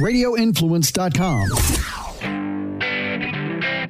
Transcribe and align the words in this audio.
radioinfluence.com. 0.00 1.80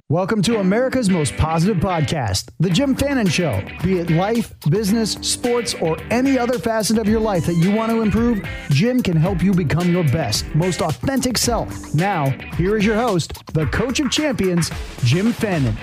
Welcome 0.08 0.42
to 0.42 0.58
America's 0.58 1.08
most 1.08 1.36
positive 1.36 1.76
podcast, 1.76 2.50
The 2.58 2.68
Jim 2.68 2.96
Fannin 2.96 3.28
Show. 3.28 3.62
Be 3.84 4.00
it 4.00 4.10
life, 4.10 4.52
business, 4.68 5.12
sports, 5.12 5.74
or 5.74 5.96
any 6.10 6.36
other 6.36 6.58
facet 6.58 6.98
of 6.98 7.06
your 7.06 7.20
life 7.20 7.46
that 7.46 7.54
you 7.54 7.70
want 7.70 7.92
to 7.92 8.02
improve, 8.02 8.44
Jim 8.70 9.04
can 9.04 9.16
help 9.16 9.40
you 9.40 9.54
become 9.54 9.88
your 9.88 10.02
best, 10.02 10.52
most 10.52 10.82
authentic 10.82 11.38
self. 11.38 11.94
Now, 11.94 12.30
here 12.56 12.76
is 12.76 12.84
your 12.84 12.96
host, 12.96 13.46
the 13.54 13.66
coach 13.66 14.00
of 14.00 14.10
champions, 14.10 14.68
Jim 15.04 15.32
Fannin. 15.32 15.76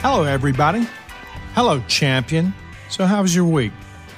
Hello, 0.00 0.24
everybody. 0.24 0.84
Hello, 1.54 1.80
champion. 1.86 2.52
So, 2.88 3.06
how 3.06 3.22
was 3.22 3.32
your 3.32 3.46
week? 3.46 3.72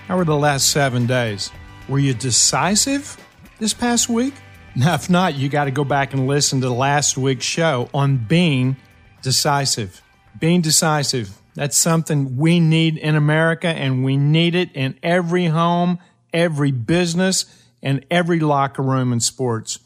How 0.06 0.16
were 0.16 0.24
the 0.24 0.36
last 0.36 0.70
seven 0.70 1.06
days? 1.06 1.50
Were 1.86 1.98
you 1.98 2.14
decisive 2.14 3.22
this 3.58 3.74
past 3.74 4.08
week? 4.08 4.32
Now, 4.78 4.94
if 4.94 5.10
not, 5.10 5.34
you 5.34 5.48
got 5.48 5.64
to 5.64 5.72
go 5.72 5.82
back 5.82 6.14
and 6.14 6.28
listen 6.28 6.60
to 6.60 6.70
last 6.70 7.18
week's 7.18 7.44
show 7.44 7.90
on 7.92 8.16
being 8.16 8.76
decisive. 9.22 10.00
Being 10.38 10.60
decisive. 10.60 11.36
That's 11.56 11.76
something 11.76 12.36
we 12.36 12.60
need 12.60 12.96
in 12.96 13.16
America, 13.16 13.66
and 13.66 14.04
we 14.04 14.16
need 14.16 14.54
it 14.54 14.70
in 14.76 14.96
every 15.02 15.46
home, 15.46 15.98
every 16.32 16.70
business, 16.70 17.44
and 17.82 18.06
every 18.08 18.38
locker 18.38 18.80
room 18.82 19.12
in 19.12 19.18
sports. 19.18 19.80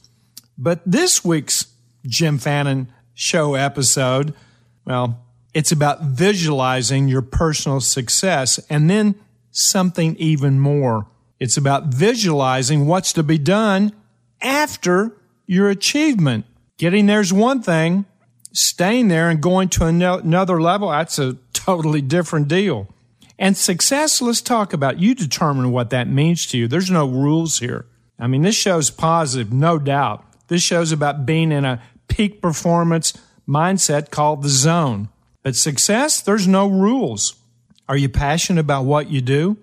But 0.58 0.82
this 0.84 1.24
week's 1.24 1.68
Jim 2.04 2.36
Fannin 2.36 2.92
show 3.14 3.54
episode, 3.54 4.34
well, 4.84 5.24
it's 5.54 5.72
about 5.72 6.02
visualizing 6.02 7.08
your 7.08 7.22
personal 7.22 7.80
success 7.80 8.58
and 8.68 8.90
then 8.90 9.14
something 9.52 10.16
even 10.16 10.60
more. 10.60 11.06
It's 11.40 11.56
about 11.56 11.86
visualizing 11.86 12.86
what's 12.86 13.14
to 13.14 13.22
be 13.22 13.38
done 13.38 13.92
after 14.42 15.16
your 15.46 15.70
achievement. 15.70 16.44
Getting 16.78 17.06
there's 17.06 17.32
one 17.32 17.62
thing, 17.62 18.06
staying 18.52 19.08
there 19.08 19.30
and 19.30 19.40
going 19.40 19.68
to 19.70 19.86
another 19.86 20.60
level, 20.60 20.90
that's 20.90 21.18
a 21.18 21.36
totally 21.52 22.00
different 22.00 22.48
deal. 22.48 22.88
And 23.38 23.56
success, 23.56 24.20
let's 24.20 24.40
talk 24.40 24.72
about 24.72 25.00
you 25.00 25.14
determine 25.14 25.72
what 25.72 25.90
that 25.90 26.08
means 26.08 26.46
to 26.48 26.58
you. 26.58 26.68
There's 26.68 26.90
no 26.90 27.06
rules 27.06 27.58
here. 27.58 27.86
I 28.18 28.26
mean, 28.26 28.42
this 28.42 28.54
show's 28.54 28.90
positive, 28.90 29.52
no 29.52 29.78
doubt. 29.78 30.24
This 30.48 30.62
show's 30.62 30.92
about 30.92 31.26
being 31.26 31.50
in 31.50 31.64
a 31.64 31.82
peak 32.08 32.42
performance 32.42 33.14
mindset 33.48 34.10
called 34.10 34.42
the 34.42 34.48
zone. 34.48 35.08
But 35.42 35.56
success, 35.56 36.20
there's 36.20 36.46
no 36.46 36.68
rules. 36.68 37.34
Are 37.88 37.96
you 37.96 38.08
passionate 38.08 38.60
about 38.60 38.84
what 38.84 39.10
you 39.10 39.20
do? 39.20 39.56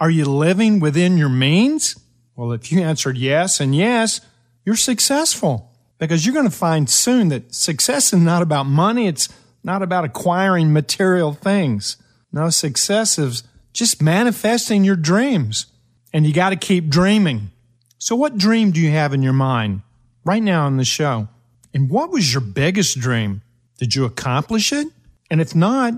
Are 0.00 0.10
you 0.10 0.24
living 0.24 0.80
within 0.80 1.16
your 1.16 1.28
means? 1.28 1.96
Well, 2.42 2.50
if 2.50 2.72
you 2.72 2.82
answered 2.82 3.16
yes 3.16 3.60
and 3.60 3.72
yes, 3.72 4.20
you're 4.64 4.74
successful 4.74 5.70
because 5.98 6.26
you're 6.26 6.34
going 6.34 6.50
to 6.50 6.50
find 6.50 6.90
soon 6.90 7.28
that 7.28 7.54
success 7.54 8.12
is 8.12 8.18
not 8.18 8.42
about 8.42 8.66
money. 8.66 9.06
It's 9.06 9.28
not 9.62 9.80
about 9.80 10.04
acquiring 10.04 10.72
material 10.72 11.34
things. 11.34 11.98
No, 12.32 12.50
success 12.50 13.16
is 13.16 13.44
just 13.72 14.02
manifesting 14.02 14.82
your 14.82 14.96
dreams 14.96 15.66
and 16.12 16.26
you 16.26 16.32
got 16.32 16.50
to 16.50 16.56
keep 16.56 16.88
dreaming. 16.88 17.52
So 17.98 18.16
what 18.16 18.36
dream 18.36 18.72
do 18.72 18.80
you 18.80 18.90
have 18.90 19.14
in 19.14 19.22
your 19.22 19.32
mind 19.32 19.82
right 20.24 20.42
now 20.42 20.66
on 20.66 20.78
the 20.78 20.84
show? 20.84 21.28
And 21.72 21.88
what 21.88 22.10
was 22.10 22.34
your 22.34 22.40
biggest 22.40 22.98
dream? 22.98 23.42
Did 23.78 23.94
you 23.94 24.04
accomplish 24.04 24.72
it? 24.72 24.88
And 25.30 25.40
if 25.40 25.54
not, 25.54 25.94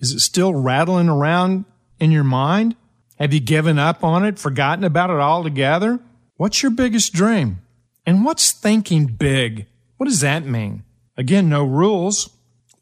is 0.00 0.10
it 0.10 0.18
still 0.18 0.52
rattling 0.52 1.08
around 1.08 1.66
in 2.00 2.10
your 2.10 2.24
mind? 2.24 2.74
Have 3.18 3.34
you 3.34 3.40
given 3.40 3.78
up 3.78 4.04
on 4.04 4.24
it, 4.24 4.38
forgotten 4.38 4.84
about 4.84 5.10
it 5.10 5.18
altogether? 5.18 6.00
What's 6.36 6.62
your 6.62 6.70
biggest 6.70 7.12
dream? 7.12 7.60
And 8.06 8.24
what's 8.24 8.52
thinking 8.52 9.06
big? 9.06 9.66
What 9.96 10.06
does 10.06 10.20
that 10.20 10.44
mean? 10.46 10.84
Again, 11.16 11.48
no 11.48 11.64
rules. 11.64 12.30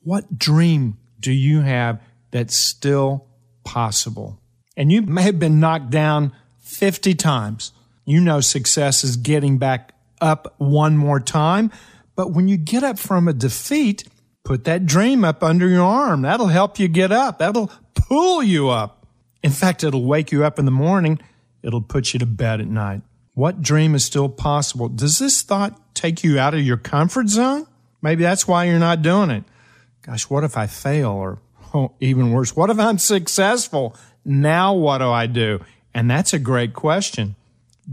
What 0.02 0.38
dream 0.38 0.98
do 1.18 1.32
you 1.32 1.62
have 1.62 2.00
that's 2.30 2.54
still 2.54 3.26
possible? 3.64 4.38
And 4.76 4.92
you 4.92 5.02
may 5.02 5.22
have 5.22 5.38
been 5.38 5.58
knocked 5.58 5.90
down 5.90 6.32
50 6.60 7.14
times. 7.14 7.72
You 8.04 8.20
know 8.20 8.40
success 8.40 9.02
is 9.02 9.16
getting 9.16 9.58
back 9.58 9.94
up 10.20 10.54
one 10.58 10.96
more 10.96 11.18
time. 11.18 11.72
But 12.14 12.32
when 12.32 12.46
you 12.46 12.56
get 12.56 12.84
up 12.84 12.98
from 12.98 13.26
a 13.26 13.32
defeat, 13.32 14.04
Put 14.46 14.62
that 14.62 14.86
dream 14.86 15.24
up 15.24 15.42
under 15.42 15.68
your 15.68 15.82
arm. 15.82 16.22
That'll 16.22 16.46
help 16.46 16.78
you 16.78 16.86
get 16.86 17.10
up. 17.10 17.40
That'll 17.40 17.68
pull 17.96 18.44
you 18.44 18.68
up. 18.68 18.95
In 19.46 19.52
fact, 19.52 19.84
it'll 19.84 20.04
wake 20.04 20.32
you 20.32 20.44
up 20.44 20.58
in 20.58 20.64
the 20.64 20.72
morning. 20.72 21.20
It'll 21.62 21.80
put 21.80 22.12
you 22.12 22.18
to 22.18 22.26
bed 22.26 22.60
at 22.60 22.66
night. 22.66 23.02
What 23.34 23.62
dream 23.62 23.94
is 23.94 24.04
still 24.04 24.28
possible? 24.28 24.88
Does 24.88 25.20
this 25.20 25.40
thought 25.40 25.94
take 25.94 26.24
you 26.24 26.36
out 26.36 26.52
of 26.52 26.62
your 26.62 26.76
comfort 26.76 27.28
zone? 27.28 27.68
Maybe 28.02 28.24
that's 28.24 28.48
why 28.48 28.64
you're 28.64 28.80
not 28.80 29.02
doing 29.02 29.30
it. 29.30 29.44
Gosh, 30.02 30.28
what 30.28 30.42
if 30.42 30.56
I 30.56 30.66
fail? 30.66 31.10
Or 31.10 31.38
oh, 31.72 31.92
even 32.00 32.32
worse, 32.32 32.56
what 32.56 32.70
if 32.70 32.80
I'm 32.80 32.98
successful? 32.98 33.94
Now 34.24 34.74
what 34.74 34.98
do 34.98 35.10
I 35.10 35.26
do? 35.26 35.60
And 35.94 36.10
that's 36.10 36.32
a 36.32 36.40
great 36.40 36.74
question. 36.74 37.36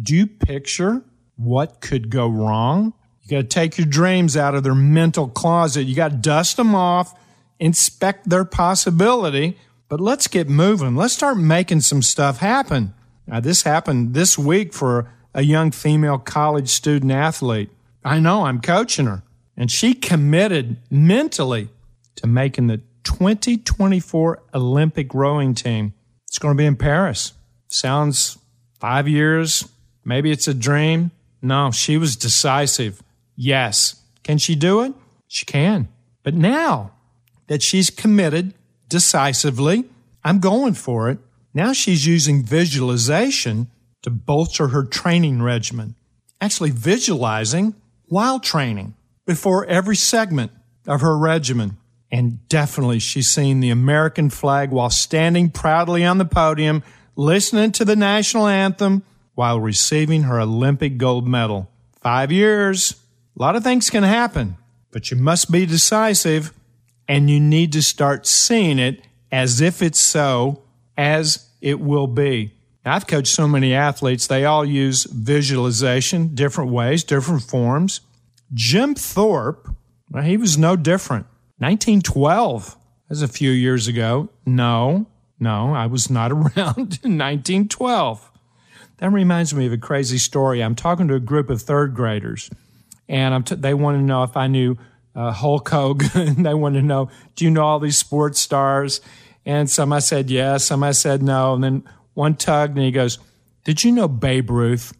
Do 0.02 0.16
you 0.16 0.26
picture 0.26 1.04
what 1.36 1.82
could 1.82 2.10
go 2.10 2.28
wrong? 2.28 2.94
You 3.22 3.30
got 3.30 3.42
to 3.42 3.44
take 3.44 3.78
your 3.78 3.86
dreams 3.86 4.36
out 4.36 4.56
of 4.56 4.64
their 4.64 4.74
mental 4.74 5.28
closet. 5.28 5.84
You 5.84 5.96
got 5.96 6.10
to 6.10 6.18
dust 6.18 6.58
them 6.58 6.74
off, 6.74 7.14
inspect 7.60 8.28
their 8.28 8.44
possibility, 8.44 9.56
but 9.90 10.00
let's 10.00 10.28
get 10.28 10.50
moving. 10.50 10.96
Let's 10.96 11.14
start 11.14 11.38
making 11.38 11.82
some 11.82 12.02
stuff 12.02 12.38
happen. 12.38 12.94
Now, 13.28 13.40
this 13.40 13.64
happened 13.64 14.14
this 14.14 14.38
week 14.38 14.74
for 14.74 15.12
a 15.34 15.42
young 15.42 15.72
female 15.72 16.18
college 16.18 16.70
student 16.70 17.12
athlete. 17.12 17.70
I 18.04 18.20
know 18.20 18.46
I'm 18.46 18.62
coaching 18.62 19.06
her, 19.06 19.24
and 19.56 19.72
she 19.72 19.94
committed 19.94 20.78
mentally 20.90 21.70
to 22.16 22.28
making 22.28 22.68
the 22.68 22.82
2024 23.04 24.44
Olympic 24.54 25.14
rowing 25.14 25.56
team. 25.56 25.94
It's 26.28 26.38
going 26.38 26.56
to 26.56 26.62
be 26.62 26.66
in 26.66 26.76
Paris. 26.76 27.34
Sounds 27.68 28.38
five 28.80 29.08
years. 29.08 29.68
Maybe 30.06 30.32
it's 30.32 30.48
a 30.48 30.54
dream. 30.54 31.12
No, 31.42 31.72
she 31.72 31.98
was 31.98 32.16
decisive. 32.16 33.02
Yes. 33.36 34.02
Can 34.24 34.38
she 34.38 34.56
do 34.56 34.82
it? 34.82 34.94
She 35.28 35.46
can. 35.46 35.88
But 36.24 36.34
now 36.34 36.92
that 37.48 37.62
she's 37.62 37.90
committed 37.90 38.54
decisively, 38.94 39.86
I'm 40.24 40.38
going 40.38 40.76
for 40.76 41.10
it. 41.10 41.18
Now 41.52 41.74
she's 41.74 42.06
using 42.06 42.44
visualization 42.44 43.66
to 44.04 44.12
bolster 44.12 44.68
her 44.68 44.84
training 44.84 45.42
regimen, 45.42 45.96
actually 46.40 46.70
visualizing 46.70 47.74
while 48.06 48.40
training 48.40 48.94
before 49.26 49.66
every 49.66 49.96
segment 49.96 50.52
of 50.86 51.02
her 51.02 51.18
regimen. 51.18 51.78
And 52.12 52.48
definitely 52.50 53.00
she's 53.00 53.32
seeing 53.32 53.62
the 53.62 53.72
American 53.72 54.30
flag 54.30 54.70
while 54.70 54.92
standing 54.92 55.50
proudly 55.50 56.06
on 56.06 56.20
the 56.20 56.26
podium, 56.26 56.84
listening 57.16 57.72
to 57.72 57.86
the 57.86 57.96
national 57.96 58.46
anthem 58.46 59.02
while 59.34 59.60
receiving 59.60 60.22
her 60.24 60.40
Olympic 60.40 61.00
gold 61.00 61.28
medal. 61.28 61.68
Five 62.00 62.32
years. 62.32 62.94
A 63.36 63.42
lot 63.42 63.56
of 63.56 63.64
things 63.64 63.90
can 63.90 64.04
happen, 64.04 64.58
but 64.92 65.10
you 65.10 65.18
must 65.18 65.52
be 65.52 65.66
decisive 65.66 66.54
and 67.08 67.30
you 67.30 67.40
need 67.40 67.74
to 67.74 67.82
start 67.82 68.26
seeing 68.26 68.80
it 68.80 69.06
as 69.32 69.62
if 69.62 69.82
it's 69.82 70.00
so, 70.00 70.62
as 70.98 71.50
it 71.62 71.80
will 71.80 72.08
be. 72.08 72.54
I've 72.86 73.08
coached 73.08 73.34
so 73.34 73.48
many 73.48 73.74
athletes, 73.74 74.28
they 74.28 74.44
all 74.44 74.66
use 74.66 75.06
visualization, 75.06 76.36
different 76.36 76.72
ways, 76.72 77.04
different 77.04 77.44
forms. 77.44 78.02
Jim 78.54 78.94
Thorpe, 78.94 79.70
well, 80.12 80.24
he 80.24 80.38
was 80.38 80.58
no 80.58 80.76
different. 80.76 81.26
1912, 81.60 82.76
that's 83.08 83.22
a 83.22 83.28
few 83.28 83.52
years 83.52 83.88
ago. 83.88 84.30
No, 84.46 85.08
no, 85.40 85.74
I 85.74 85.86
was 85.86 86.10
not 86.10 86.32
around 86.34 87.00
in 87.04 87.18
1912. 87.18 88.30
That 88.98 89.12
reminds 89.12 89.54
me 89.54 89.66
of 89.66 89.74
a 89.74 89.78
crazy 89.78 90.18
story. 90.18 90.62
I'm 90.62 90.76
talking 90.76 91.08
to 91.08 91.16
a 91.16 91.20
group 91.20 91.50
of 91.50 91.62
third 91.62 91.96
graders 91.96 92.50
and 93.10 93.46
t- 93.46 93.56
they 93.56 93.74
wanted 93.74 94.00
to 94.00 94.04
know 94.04 94.24
if 94.24 94.36
I 94.38 94.48
knew 94.48 94.78
uh, 95.16 95.32
Hulk 95.32 95.70
Hogan. 95.70 96.44
they 96.44 96.54
wanted 96.54 96.82
to 96.82 96.86
know, 96.86 97.10
do 97.36 97.46
you 97.46 97.52
know 97.52 97.64
all 97.64 97.80
these 97.80 97.98
sports 97.98 98.40
stars? 98.40 99.02
And 99.46 99.70
some 99.70 99.92
I 99.92 100.00
said 100.00 100.30
yes, 100.30 100.66
some 100.66 100.84
I 100.84 100.92
said 100.92 101.22
no. 101.22 101.54
And 101.54 101.64
then 101.64 101.84
one 102.14 102.36
tugged 102.36 102.76
and 102.76 102.86
he 102.86 102.92
goes, 102.92 103.20
Did 103.64 103.84
you 103.84 103.92
know 103.92 104.08
Babe 104.08 104.50
Ruth? 104.50 104.94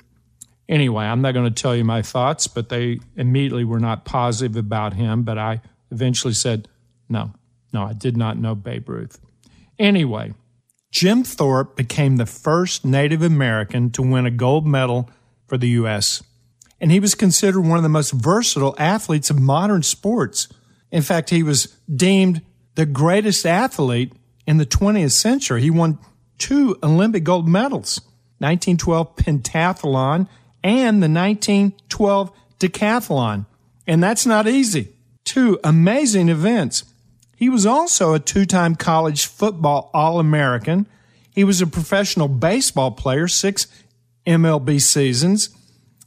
Anyway, 0.70 1.06
I'm 1.06 1.22
not 1.22 1.34
going 1.34 1.52
to 1.52 1.62
tell 1.62 1.76
you 1.76 1.84
my 1.84 2.02
thoughts, 2.02 2.48
but 2.48 2.70
they 2.70 3.00
immediately 3.16 3.66
were 3.66 3.80
not 3.80 4.06
positive 4.06 4.56
about 4.56 4.94
him. 4.94 5.24
But 5.24 5.38
I 5.38 5.62
eventually 5.92 6.34
said, 6.34 6.68
No, 7.10 7.34
no, 7.72 7.84
I 7.84 7.94
did 7.94 8.18
not 8.18 8.38
know 8.38 8.56
Babe 8.56 8.90
Ruth. 8.90 9.20
Anyway, 9.80 10.34
Jim 10.92 11.24
Thorpe 11.24 11.76
became 11.76 12.18
the 12.18 12.26
first 12.26 12.86
Native 12.86 13.22
American 13.22 13.90
to 13.92 14.02
win 14.02 14.26
a 14.26 14.32
gold 14.32 14.68
medal 14.68 15.10
for 15.48 15.58
the 15.58 15.70
U.S 15.70 16.22
and 16.84 16.92
he 16.92 17.00
was 17.00 17.16
considered 17.16 17.62
one 17.62 17.78
of 17.78 17.84
the 17.84 17.88
most 17.88 18.12
versatile 18.12 18.76
athletes 18.78 19.30
of 19.30 19.40
modern 19.40 19.84
sports. 19.84 20.50
In 20.92 21.02
fact, 21.02 21.30
he 21.30 21.42
was 21.42 21.68
deemed 21.90 22.42
the 22.76 22.86
greatest 22.86 23.46
athlete 23.46 24.12
in 24.46 24.58
the 24.58 24.66
20th 24.66 25.12
century. 25.12 25.62
He 25.62 25.70
won 25.70 25.98
two 26.38 26.78
Olympic 26.84 27.24
gold 27.24 27.48
medals, 27.48 28.02
1912 28.40 29.16
pentathlon 29.16 30.28
and 30.62 31.02
the 31.02 31.08
1912 31.08 32.32
decathlon. 32.60 33.46
And 33.88 34.04
that's 34.04 34.26
not 34.26 34.46
easy. 34.46 34.90
Two 35.24 35.62
amazing 35.64 36.28
events. 36.28 36.84
He 37.38 37.48
was 37.48 37.66
also 37.66 38.14
a 38.14 38.20
two 38.20 38.46
time 38.46 38.76
college 38.76 39.26
football 39.26 39.90
All 39.94 40.20
American. 40.20 40.88
He 41.32 41.46
was 41.46 41.62
a 41.62 41.68
professional 41.68 42.28
baseball 42.28 42.92
player, 42.92 43.30
six 43.30 43.68
MLB 44.28 44.82
seasons. 44.82 45.50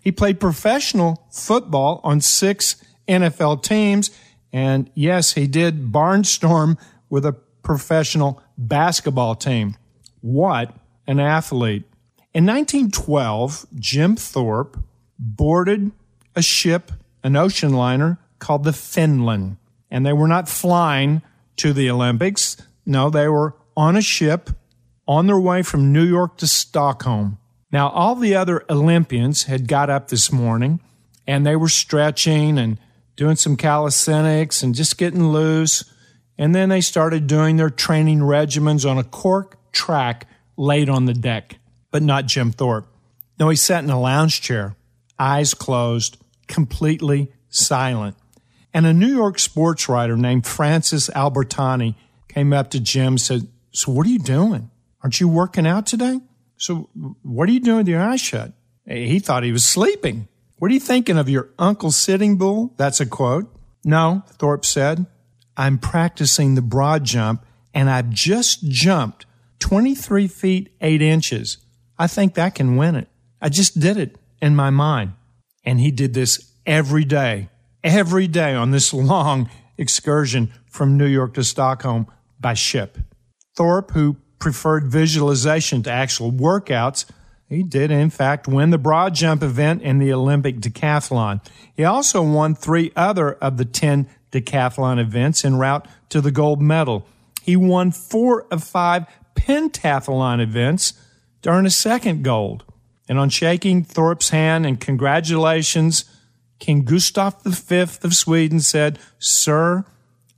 He 0.06 0.12
played 0.12 0.38
professional 0.38 1.26
football 1.32 2.00
on 2.04 2.20
six 2.20 2.76
NFL 3.08 3.64
teams. 3.64 4.12
And 4.52 4.88
yes, 4.94 5.32
he 5.32 5.48
did 5.48 5.90
barnstorm 5.90 6.78
with 7.10 7.26
a 7.26 7.32
professional 7.64 8.40
basketball 8.56 9.34
team. 9.34 9.76
What 10.20 10.72
an 11.08 11.18
athlete. 11.18 11.90
In 12.32 12.46
1912, 12.46 13.66
Jim 13.74 14.14
Thorpe 14.14 14.78
boarded 15.18 15.90
a 16.36 16.42
ship, 16.42 16.92
an 17.24 17.34
ocean 17.34 17.72
liner 17.72 18.20
called 18.38 18.62
the 18.62 18.72
Finland. 18.72 19.56
And 19.90 20.06
they 20.06 20.12
were 20.12 20.28
not 20.28 20.48
flying 20.48 21.20
to 21.56 21.72
the 21.72 21.90
Olympics. 21.90 22.56
No, 22.86 23.10
they 23.10 23.26
were 23.26 23.56
on 23.76 23.96
a 23.96 24.02
ship 24.02 24.50
on 25.08 25.26
their 25.26 25.40
way 25.40 25.64
from 25.64 25.92
New 25.92 26.04
York 26.04 26.36
to 26.36 26.46
Stockholm. 26.46 27.38
Now, 27.72 27.88
all 27.88 28.14
the 28.14 28.34
other 28.36 28.64
Olympians 28.70 29.44
had 29.44 29.68
got 29.68 29.90
up 29.90 30.08
this 30.08 30.30
morning 30.30 30.80
and 31.26 31.44
they 31.44 31.56
were 31.56 31.68
stretching 31.68 32.58
and 32.58 32.78
doing 33.16 33.36
some 33.36 33.56
calisthenics 33.56 34.62
and 34.62 34.74
just 34.74 34.98
getting 34.98 35.28
loose. 35.28 35.84
And 36.38 36.54
then 36.54 36.68
they 36.68 36.80
started 36.80 37.26
doing 37.26 37.56
their 37.56 37.70
training 37.70 38.20
regimens 38.20 38.88
on 38.88 38.98
a 38.98 39.04
cork 39.04 39.58
track 39.72 40.26
laid 40.56 40.88
on 40.88 41.06
the 41.06 41.14
deck, 41.14 41.56
but 41.90 42.02
not 42.02 42.26
Jim 42.26 42.52
Thorpe. 42.52 42.86
No, 43.38 43.48
he 43.48 43.56
sat 43.56 43.84
in 43.84 43.90
a 43.90 44.00
lounge 44.00 44.40
chair, 44.40 44.76
eyes 45.18 45.54
closed, 45.54 46.16
completely 46.46 47.32
silent. 47.48 48.16
And 48.72 48.86
a 48.86 48.92
New 48.92 49.08
York 49.08 49.38
sports 49.38 49.88
writer 49.88 50.16
named 50.16 50.46
Francis 50.46 51.08
Albertanti 51.10 51.94
came 52.28 52.52
up 52.52 52.70
to 52.70 52.80
Jim 52.80 53.14
and 53.14 53.20
said, 53.20 53.48
So, 53.72 53.92
what 53.92 54.06
are 54.06 54.10
you 54.10 54.18
doing? 54.18 54.70
Aren't 55.02 55.20
you 55.20 55.28
working 55.28 55.66
out 55.66 55.86
today? 55.86 56.20
So, 56.56 56.88
what 57.22 57.48
are 57.48 57.52
you 57.52 57.60
doing 57.60 57.78
with 57.78 57.88
your 57.88 58.02
eyes 58.02 58.20
shut? 58.20 58.52
He 58.86 59.18
thought 59.18 59.42
he 59.42 59.52
was 59.52 59.64
sleeping. 59.64 60.28
What 60.58 60.70
are 60.70 60.74
you 60.74 60.80
thinking 60.80 61.18
of 61.18 61.28
your 61.28 61.50
Uncle 61.58 61.90
Sitting 61.90 62.38
Bull? 62.38 62.74
That's 62.76 63.00
a 63.00 63.06
quote. 63.06 63.52
No, 63.84 64.22
Thorpe 64.38 64.64
said. 64.64 65.06
I'm 65.56 65.78
practicing 65.78 66.54
the 66.54 66.62
broad 66.62 67.04
jump 67.04 67.44
and 67.74 67.90
I've 67.90 68.10
just 68.10 68.68
jumped 68.68 69.26
23 69.58 70.28
feet 70.28 70.70
8 70.80 71.02
inches. 71.02 71.58
I 71.98 72.06
think 72.06 72.34
that 72.34 72.54
can 72.54 72.76
win 72.76 72.94
it. 72.94 73.08
I 73.40 73.48
just 73.48 73.78
did 73.78 73.96
it 73.96 74.16
in 74.40 74.56
my 74.56 74.70
mind. 74.70 75.12
And 75.64 75.80
he 75.80 75.90
did 75.90 76.14
this 76.14 76.52
every 76.64 77.04
day, 77.04 77.48
every 77.82 78.28
day 78.28 78.54
on 78.54 78.70
this 78.70 78.94
long 78.94 79.50
excursion 79.76 80.52
from 80.70 80.96
New 80.96 81.06
York 81.06 81.34
to 81.34 81.44
Stockholm 81.44 82.06
by 82.40 82.54
ship. 82.54 82.98
Thorpe, 83.56 83.92
who 83.92 84.16
preferred 84.46 84.86
visualization 84.86 85.82
to 85.82 85.90
actual 85.90 86.30
workouts, 86.30 87.04
he 87.48 87.64
did, 87.64 87.90
in 87.90 88.10
fact, 88.10 88.46
win 88.46 88.70
the 88.70 88.78
broad 88.78 89.12
jump 89.12 89.42
event 89.42 89.82
in 89.82 89.98
the 89.98 90.12
Olympic 90.12 90.58
decathlon. 90.58 91.44
He 91.76 91.82
also 91.82 92.22
won 92.22 92.54
three 92.54 92.92
other 92.94 93.32
of 93.32 93.56
the 93.56 93.64
10 93.64 94.08
decathlon 94.30 95.00
events 95.00 95.44
en 95.44 95.56
route 95.56 95.88
to 96.10 96.20
the 96.20 96.30
gold 96.30 96.62
medal. 96.62 97.04
He 97.42 97.56
won 97.56 97.90
four 97.90 98.46
of 98.52 98.62
five 98.62 99.06
pentathlon 99.34 100.40
events 100.40 100.92
to 101.42 101.48
earn 101.48 101.66
a 101.66 101.70
second 101.70 102.22
gold. 102.22 102.62
And 103.08 103.18
on 103.18 103.30
shaking 103.30 103.82
Thorpe's 103.82 104.30
hand 104.30 104.64
and 104.64 104.80
congratulations, 104.80 106.04
King 106.60 106.84
Gustav 106.84 107.42
V 107.42 107.80
of 107.80 108.14
Sweden 108.14 108.60
said, 108.60 109.00
Sir, 109.18 109.84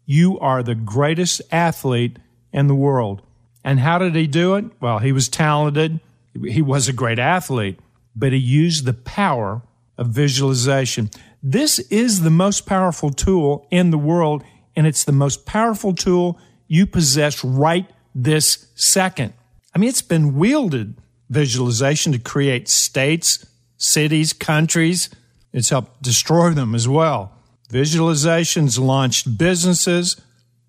you 0.06 0.38
are 0.38 0.62
the 0.62 0.74
greatest 0.74 1.42
athlete 1.52 2.18
in 2.54 2.68
the 2.68 2.74
world. 2.74 3.20
And 3.64 3.80
how 3.80 3.98
did 3.98 4.14
he 4.14 4.26
do 4.26 4.54
it? 4.54 4.64
Well, 4.80 4.98
he 4.98 5.12
was 5.12 5.28
talented. 5.28 6.00
He 6.46 6.62
was 6.62 6.88
a 6.88 6.92
great 6.92 7.18
athlete, 7.18 7.78
but 8.14 8.32
he 8.32 8.38
used 8.38 8.84
the 8.84 8.94
power 8.94 9.62
of 9.96 10.08
visualization. 10.08 11.10
This 11.42 11.78
is 11.78 12.22
the 12.22 12.30
most 12.30 12.66
powerful 12.66 13.10
tool 13.10 13.66
in 13.70 13.90
the 13.90 13.98
world, 13.98 14.44
and 14.76 14.86
it's 14.86 15.04
the 15.04 15.12
most 15.12 15.44
powerful 15.46 15.94
tool 15.94 16.38
you 16.68 16.86
possess 16.86 17.44
right 17.44 17.88
this 18.14 18.66
second. 18.74 19.32
I 19.74 19.78
mean, 19.78 19.88
it's 19.88 20.02
been 20.02 20.36
wielded 20.36 20.96
visualization 21.28 22.12
to 22.12 22.18
create 22.18 22.68
states, 22.68 23.44
cities, 23.76 24.32
countries. 24.32 25.10
It's 25.52 25.70
helped 25.70 26.02
destroy 26.02 26.50
them 26.50 26.74
as 26.74 26.88
well. 26.88 27.32
Visualizations 27.70 28.78
launched 28.78 29.36
businesses, 29.36 30.20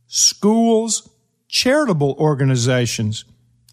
schools, 0.08 1.10
charitable 1.50 2.16
organizations 2.18 3.26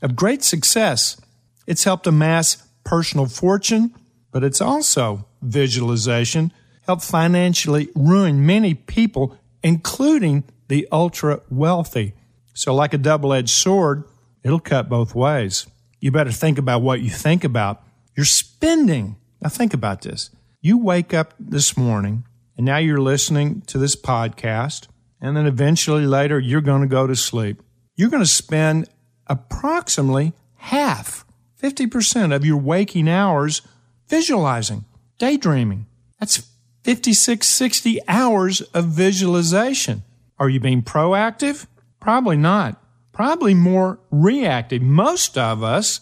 of 0.02 0.16
great 0.16 0.42
success. 0.42 1.20
It's 1.66 1.84
helped 1.84 2.06
amass 2.06 2.66
personal 2.84 3.26
fortune, 3.26 3.94
but 4.32 4.42
it's 4.42 4.60
also 4.60 5.28
visualization 5.42 6.52
helped 6.86 7.04
financially 7.04 7.88
ruin 7.94 8.46
many 8.46 8.74
people, 8.74 9.36
including 9.62 10.44
the 10.68 10.88
ultra 10.90 11.40
wealthy. 11.50 12.14
So, 12.54 12.74
like 12.74 12.94
a 12.94 12.98
double 12.98 13.32
edged 13.32 13.50
sword, 13.50 14.04
it'll 14.42 14.60
cut 14.60 14.88
both 14.88 15.14
ways. 15.14 15.66
You 16.00 16.10
better 16.10 16.32
think 16.32 16.58
about 16.58 16.82
what 16.82 17.00
you 17.00 17.10
think 17.10 17.44
about. 17.44 17.82
You're 18.16 18.26
spending. 18.26 19.16
Now, 19.42 19.48
think 19.48 19.74
about 19.74 20.02
this. 20.02 20.30
You 20.60 20.78
wake 20.78 21.12
up 21.12 21.34
this 21.38 21.76
morning 21.76 22.24
and 22.56 22.64
now 22.64 22.78
you're 22.78 23.00
listening 23.00 23.60
to 23.62 23.78
this 23.78 23.94
podcast, 23.94 24.88
and 25.20 25.36
then 25.36 25.46
eventually 25.46 26.06
later 26.06 26.40
you're 26.40 26.62
going 26.62 26.80
to 26.80 26.88
go 26.88 27.06
to 27.06 27.14
sleep. 27.14 27.62
You're 27.96 28.10
going 28.10 28.22
to 28.22 28.28
spend 28.28 28.88
approximately 29.26 30.34
half, 30.56 31.24
50% 31.60 32.34
of 32.34 32.44
your 32.44 32.58
waking 32.58 33.08
hours 33.08 33.62
visualizing, 34.08 34.84
daydreaming. 35.18 35.86
That's 36.20 36.46
56, 36.84 37.46
60 37.46 38.00
hours 38.06 38.60
of 38.60 38.84
visualization. 38.84 40.02
Are 40.38 40.48
you 40.50 40.60
being 40.60 40.82
proactive? 40.82 41.66
Probably 41.98 42.36
not. 42.36 42.80
Probably 43.12 43.54
more 43.54 43.98
reactive. 44.10 44.82
Most 44.82 45.38
of 45.38 45.62
us 45.62 46.00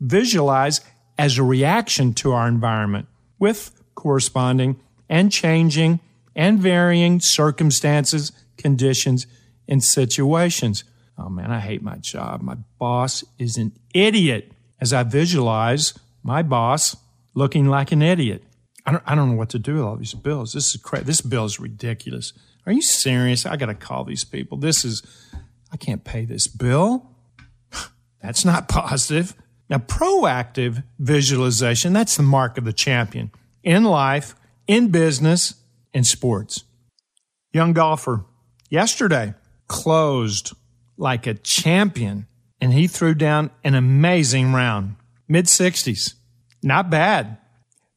visualize 0.00 0.80
as 1.18 1.36
a 1.38 1.42
reaction 1.42 2.14
to 2.14 2.32
our 2.32 2.46
environment 2.46 3.08
with 3.38 3.72
corresponding 3.94 4.80
and 5.08 5.30
changing 5.30 6.00
and 6.34 6.60
varying 6.60 7.20
circumstances, 7.20 8.32
conditions, 8.56 9.26
and 9.68 9.82
situations. 9.82 10.84
Oh 11.22 11.28
man, 11.28 11.52
I 11.52 11.60
hate 11.60 11.82
my 11.82 11.96
job. 11.96 12.42
My 12.42 12.56
boss 12.78 13.24
is 13.38 13.56
an 13.56 13.72
idiot. 13.94 14.52
As 14.80 14.92
I 14.92 15.04
visualize 15.04 15.94
my 16.24 16.42
boss 16.42 16.96
looking 17.34 17.66
like 17.68 17.92
an 17.92 18.02
idiot. 18.02 18.42
I 18.84 18.92
don't, 18.92 19.02
I 19.06 19.14
don't 19.14 19.30
know 19.30 19.36
what 19.36 19.50
to 19.50 19.58
do 19.58 19.74
with 19.74 19.84
all 19.84 19.96
these 19.96 20.14
bills. 20.14 20.52
This 20.52 20.74
is 20.74 20.80
cra- 20.80 21.04
this 21.04 21.20
bill 21.20 21.44
is 21.44 21.60
ridiculous. 21.60 22.32
Are 22.66 22.72
you 22.72 22.82
serious? 22.82 23.46
I 23.46 23.56
got 23.56 23.66
to 23.66 23.74
call 23.74 24.04
these 24.04 24.24
people. 24.24 24.58
This 24.58 24.84
is 24.84 25.02
I 25.72 25.76
can't 25.76 26.04
pay 26.04 26.24
this 26.24 26.48
bill. 26.48 27.06
That's 28.22 28.44
not 28.44 28.68
positive. 28.68 29.34
Now, 29.70 29.78
proactive 29.78 30.82
visualization, 30.98 31.94
that's 31.94 32.18
the 32.18 32.22
mark 32.22 32.58
of 32.58 32.64
the 32.64 32.74
champion 32.74 33.30
in 33.62 33.84
life, 33.84 34.34
in 34.66 34.88
business, 34.88 35.54
in 35.94 36.04
sports. 36.04 36.64
Young 37.54 37.72
golfer 37.72 38.26
yesterday 38.68 39.32
closed 39.68 40.52
like 41.02 41.26
a 41.26 41.34
champion 41.34 42.26
and 42.60 42.72
he 42.72 42.86
threw 42.86 43.12
down 43.12 43.50
an 43.64 43.74
amazing 43.74 44.52
round, 44.52 44.94
mid 45.28 45.46
60s. 45.46 46.14
Not 46.62 46.90
bad. 46.90 47.38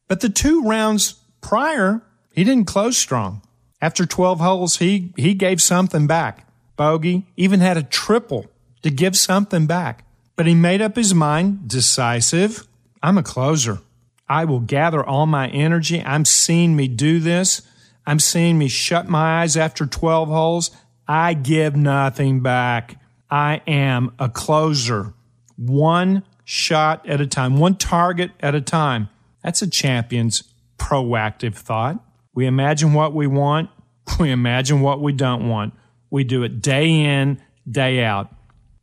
But 0.07 0.21
the 0.21 0.29
two 0.29 0.63
rounds 0.63 1.13
prior, 1.39 2.01
he 2.33 2.43
didn't 2.43 2.65
close 2.65 2.97
strong. 2.97 3.43
After 3.79 4.07
12 4.07 4.39
holes, 4.39 4.77
he, 4.77 5.13
he 5.15 5.35
gave 5.35 5.61
something 5.61 6.07
back 6.07 6.47
bogey, 6.75 7.25
even 7.37 7.61
had 7.61 7.77
a 7.77 7.83
triple 7.83 8.47
to 8.81 8.89
give 8.89 9.15
something 9.15 9.65
back. 9.65 10.05
But 10.35 10.47
he 10.47 10.55
made 10.55 10.81
up 10.81 10.97
his 10.97 11.13
mind, 11.13 11.69
decisive. 11.69 12.67
I'm 13.01 13.17
a 13.17 13.23
closer. 13.23 13.79
I 14.27 14.43
will 14.43 14.59
gather 14.59 15.05
all 15.05 15.25
my 15.25 15.47
energy. 15.49 16.03
I'm 16.03 16.25
seeing 16.25 16.75
me 16.75 16.89
do 16.89 17.19
this. 17.19 17.61
I'm 18.05 18.19
seeing 18.19 18.57
me 18.57 18.67
shut 18.67 19.07
my 19.07 19.41
eyes 19.41 19.55
after 19.55 19.85
12 19.85 20.27
holes. 20.27 20.71
I 21.07 21.33
give 21.33 21.75
nothing 21.75 22.41
back. 22.41 22.99
I 23.29 23.61
am 23.67 24.13
a 24.19 24.29
closer. 24.29 25.13
One 25.57 26.23
shot 26.43 27.07
at 27.07 27.21
a 27.21 27.27
time, 27.27 27.57
one 27.57 27.75
target 27.75 28.31
at 28.39 28.55
a 28.55 28.61
time. 28.61 29.09
That's 29.43 29.61
a 29.61 29.69
champion's 29.69 30.43
proactive 30.77 31.55
thought. 31.55 32.03
We 32.33 32.45
imagine 32.45 32.93
what 32.93 33.13
we 33.13 33.27
want. 33.27 33.69
We 34.19 34.29
imagine 34.29 34.81
what 34.81 35.01
we 35.01 35.13
don't 35.13 35.49
want. 35.49 35.73
We 36.11 36.23
do 36.23 36.43
it 36.43 36.61
day 36.61 36.89
in, 36.89 37.41
day 37.69 38.03
out. 38.03 38.29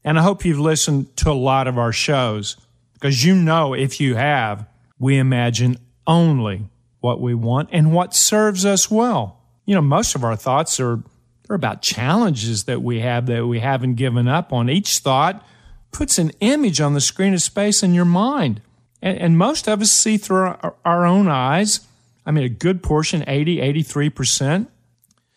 And 0.02 0.18
I 0.18 0.22
hope 0.22 0.44
you've 0.44 0.58
listened 0.58 1.16
to 1.18 1.30
a 1.30 1.32
lot 1.32 1.68
of 1.68 1.78
our 1.78 1.92
shows 1.92 2.56
because 2.94 3.24
you 3.24 3.36
know 3.36 3.72
if 3.72 4.00
you 4.00 4.16
have, 4.16 4.66
we 4.98 5.18
imagine 5.18 5.78
only 6.08 6.68
what 7.00 7.20
we 7.20 7.34
want 7.34 7.68
and 7.72 7.92
what 7.92 8.14
serves 8.14 8.66
us 8.66 8.90
well. 8.90 9.40
You 9.64 9.76
know, 9.76 9.80
most 9.80 10.16
of 10.16 10.24
our 10.24 10.36
thoughts 10.36 10.80
are 10.80 11.02
they're 11.52 11.56
about 11.56 11.82
challenges 11.82 12.64
that 12.64 12.80
we 12.80 13.00
have 13.00 13.26
that 13.26 13.46
we 13.46 13.60
haven't 13.60 13.96
given 13.96 14.26
up 14.26 14.54
on. 14.54 14.70
Each 14.70 15.00
thought 15.00 15.46
puts 15.90 16.18
an 16.18 16.30
image 16.40 16.80
on 16.80 16.94
the 16.94 17.00
screen 17.00 17.34
of 17.34 17.42
space 17.42 17.82
in 17.82 17.92
your 17.92 18.06
mind. 18.06 18.62
And, 19.02 19.18
and 19.18 19.36
most 19.36 19.68
of 19.68 19.82
us 19.82 19.90
see 19.90 20.16
through 20.16 20.44
our, 20.46 20.74
our 20.82 21.04
own 21.04 21.28
eyes. 21.28 21.80
I 22.24 22.30
mean, 22.30 22.44
a 22.44 22.48
good 22.48 22.82
portion, 22.82 23.22
80, 23.26 23.58
83%. 23.58 24.66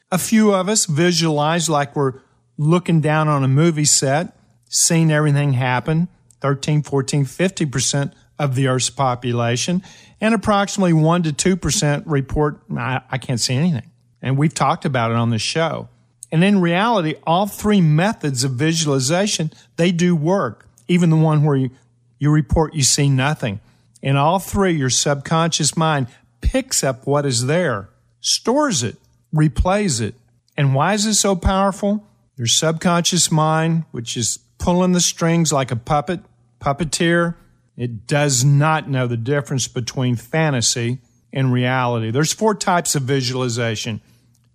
A 0.10 0.18
few 0.18 0.54
of 0.54 0.70
us 0.70 0.86
visualize 0.86 1.70
like 1.70 1.98
we're 1.98 2.22
looking 2.58 3.02
down 3.02 3.28
on 3.28 3.44
a 3.44 3.50
movie 3.50 3.84
set, 3.84 4.38
seeing 4.70 5.12
everything 5.12 5.52
happen. 5.52 6.08
13, 6.40 6.82
14, 6.84 7.26
50% 7.26 8.14
of 8.40 8.56
the 8.56 8.68
Earth's 8.68 8.90
population. 8.90 9.84
And 10.22 10.34
approximately 10.34 10.94
1 10.94 11.24
to 11.24 11.58
2% 11.58 12.04
report, 12.06 12.62
I, 12.74 13.02
I 13.12 13.18
can't 13.18 13.42
see 13.42 13.56
anything. 13.56 13.92
And 14.22 14.38
we've 14.38 14.54
talked 14.54 14.86
about 14.86 15.12
it 15.12 15.18
on 15.18 15.30
the 15.30 15.40
show. 15.40 15.90
And 16.32 16.44
in 16.44 16.60
reality, 16.60 17.16
all 17.26 17.48
three 17.48 17.82
methods 17.82 18.44
of 18.44 18.52
visualization, 18.52 19.52
they 19.78 19.92
do 19.92 20.16
work. 20.16 20.68
Even 20.88 21.10
the 21.10 21.16
one 21.16 21.44
where 21.44 21.56
you, 21.56 21.72
you 22.20 22.30
report 22.30 22.74
you 22.74 22.84
see 22.84 23.10
nothing. 23.10 23.60
In 24.02 24.16
all 24.18 24.40
three, 24.40 24.74
your 24.74 24.90
subconscious 24.90 25.76
mind 25.76 26.08
picks 26.42 26.84
up 26.84 27.08
what 27.08 27.26
is 27.26 27.46
there, 27.46 27.90
stores 28.22 28.84
it, 28.84 28.98
replays 29.34 30.02
it. 30.02 30.16
And 30.58 30.76
why 30.76 30.94
is 30.94 31.06
it 31.06 31.16
so 31.16 31.36
powerful? 31.36 32.06
Your 32.38 32.48
subconscious 32.48 33.32
mind, 33.32 33.86
which 33.92 34.16
is 34.16 34.40
pulling 34.58 34.92
the 34.92 35.00
strings 35.00 35.52
like 35.52 35.72
a 35.72 35.76
puppet, 35.76 36.22
puppeteer, 36.60 37.36
it 37.78 38.08
does 38.08 38.46
not 38.46 38.90
know 38.90 39.08
the 39.08 39.18
difference 39.18 39.68
between 39.68 40.16
fantasy 40.16 41.00
and 41.34 41.52
reality. 41.52 42.12
There's 42.12 42.34
four 42.34 42.56
types 42.56 42.96
of 42.96 43.04
visualization. 43.04 44.02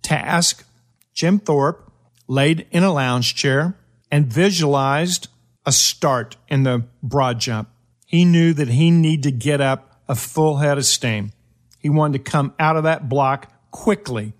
Task, 0.01 0.65
Jim 1.13 1.39
Thorpe 1.39 1.91
laid 2.27 2.67
in 2.71 2.83
a 2.83 2.93
lounge 2.93 3.35
chair 3.35 3.77
and 4.09 4.27
visualized 4.27 5.27
a 5.65 5.71
start 5.71 6.37
in 6.47 6.63
the 6.63 6.85
broad 7.03 7.39
jump. 7.39 7.69
He 8.05 8.25
knew 8.25 8.53
that 8.53 8.69
he 8.69 8.91
needed 8.91 9.23
to 9.23 9.31
get 9.31 9.61
up 9.61 10.01
a 10.07 10.15
full 10.15 10.57
head 10.57 10.77
of 10.77 10.85
steam. 10.85 11.31
He 11.79 11.89
wanted 11.89 12.23
to 12.23 12.31
come 12.31 12.53
out 12.59 12.77
of 12.77 12.83
that 12.83 13.09
block 13.09 13.51
quickly, 13.71 14.33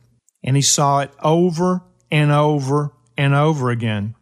and 0.43 0.55
he 0.55 0.61
saw 0.61 0.99
it 0.99 1.11
over 1.21 1.81
and 2.11 2.31
over 2.31 2.91
and 3.17 3.33
over 3.33 3.69
again. 3.69 4.15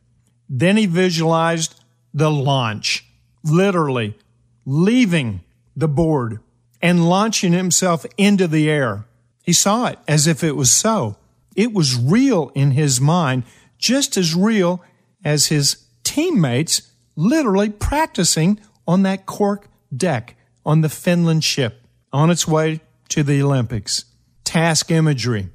Then 0.47 0.77
he 0.77 0.85
visualized 0.85 1.79
the 2.13 2.31
launch, 2.31 3.05
literally 3.43 4.17
leaving 4.65 5.41
the 5.75 5.87
board 5.87 6.39
and 6.81 7.09
launching 7.09 7.53
himself 7.53 8.05
into 8.17 8.47
the 8.47 8.69
air. 8.69 9.05
He 9.43 9.53
saw 9.53 9.87
it 9.87 9.99
as 10.07 10.27
if 10.27 10.43
it 10.43 10.55
was 10.55 10.71
so. 10.71 11.17
It 11.55 11.73
was 11.73 11.97
real 11.97 12.51
in 12.55 12.71
his 12.71 13.01
mind, 13.01 13.43
just 13.77 14.17
as 14.17 14.35
real 14.35 14.83
as 15.23 15.47
his 15.47 15.85
teammates 16.03 16.91
literally 17.15 17.69
practicing 17.69 18.59
on 18.87 19.03
that 19.03 19.25
cork 19.25 19.67
deck 19.95 20.35
on 20.65 20.81
the 20.81 20.89
Finland 20.89 21.43
ship 21.43 21.81
on 22.11 22.29
its 22.29 22.47
way 22.47 22.81
to 23.09 23.23
the 23.23 23.41
Olympics. 23.41 24.05
Task 24.43 24.89
imagery. 24.89 25.49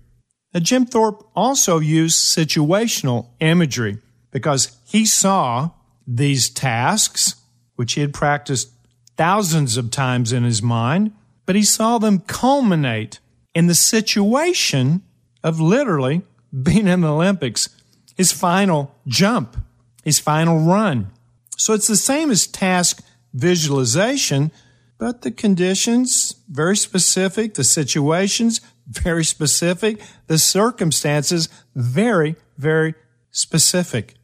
Now, 0.53 0.61
Jim 0.61 0.87
Thorpe 0.87 1.27
also 1.35 1.81
used 1.81 2.17
situational 2.17 3.29
imagery 3.41 3.99
because 4.31 4.77
he 4.85 5.05
saw 5.05 5.71
these 6.07 6.51
tasks, 6.51 7.35
which 7.77 7.95
he 7.95 8.01
had 8.01 8.15
practiced 8.15 8.71
thousands 9.17 9.77
of 9.77 9.91
times 9.91 10.33
in 10.33 10.45
his 10.45 10.63
mind, 10.63 11.13
but 11.47 11.57
he 11.57 11.63
saw 11.63 11.99
them 11.99 12.21
culminate 12.21 13.21
in 13.55 13.67
the 13.67 13.75
situation 13.75 15.03
of 15.45 15.61
literally 15.61 16.23
being 16.63 16.89
in 16.89 17.03
the 17.03 17.13
Olympics, 17.13 17.69
his 18.17 18.33
final 18.33 18.95
jump, 19.07 19.57
his 20.03 20.19
final 20.19 20.59
run. 20.59 21.11
So 21.57 21.75
it's 21.75 21.87
the 21.87 21.97
same 21.97 22.31
as 22.31 22.47
task 22.47 23.05
visualization, 23.33 24.51
but 24.99 25.23
the 25.23 25.31
conditions 25.31 26.35
very 26.49 26.77
specific, 26.77 27.55
the 27.55 27.65
situations 27.65 28.61
very 28.89 29.25
specific, 29.25 30.01
the 30.27 30.39
circumstances 30.39 31.49
very, 31.75 32.37
very 32.57 32.95
specific. 33.31 34.15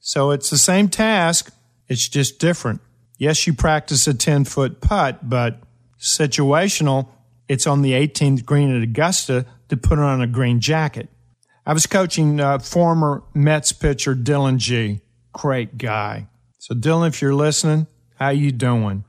So 0.00 0.30
it's 0.30 0.50
the 0.50 0.58
same 0.58 0.88
task, 0.88 1.52
it's 1.88 2.08
just 2.08 2.38
different. 2.38 2.80
Yes, 3.16 3.46
you 3.46 3.54
practice 3.54 4.06
a 4.06 4.14
10 4.14 4.44
foot 4.44 4.80
putt, 4.80 5.28
but 5.28 5.60
situational, 5.98 7.08
it's 7.48 7.66
on 7.66 7.82
the 7.82 7.92
18th 7.92 8.44
green 8.44 8.74
at 8.74 8.82
Augusta 8.82 9.46
to 9.68 9.76
put 9.76 9.98
on 9.98 10.20
a 10.20 10.26
green 10.26 10.60
jacket. 10.60 11.08
I 11.66 11.72
was 11.72 11.86
coaching 11.86 12.40
uh, 12.40 12.58
former 12.58 13.22
Mets 13.32 13.72
pitcher 13.72 14.14
Dillon 14.14 14.58
Gee. 14.58 15.00
Great 15.32 15.78
guy. 15.78 16.28
So 16.58 16.74
Dillon, 16.74 17.08
if 17.08 17.22
you're 17.22 17.34
listening, 17.34 17.86
how 18.16 18.30
you 18.30 18.52
doing? 18.52 19.04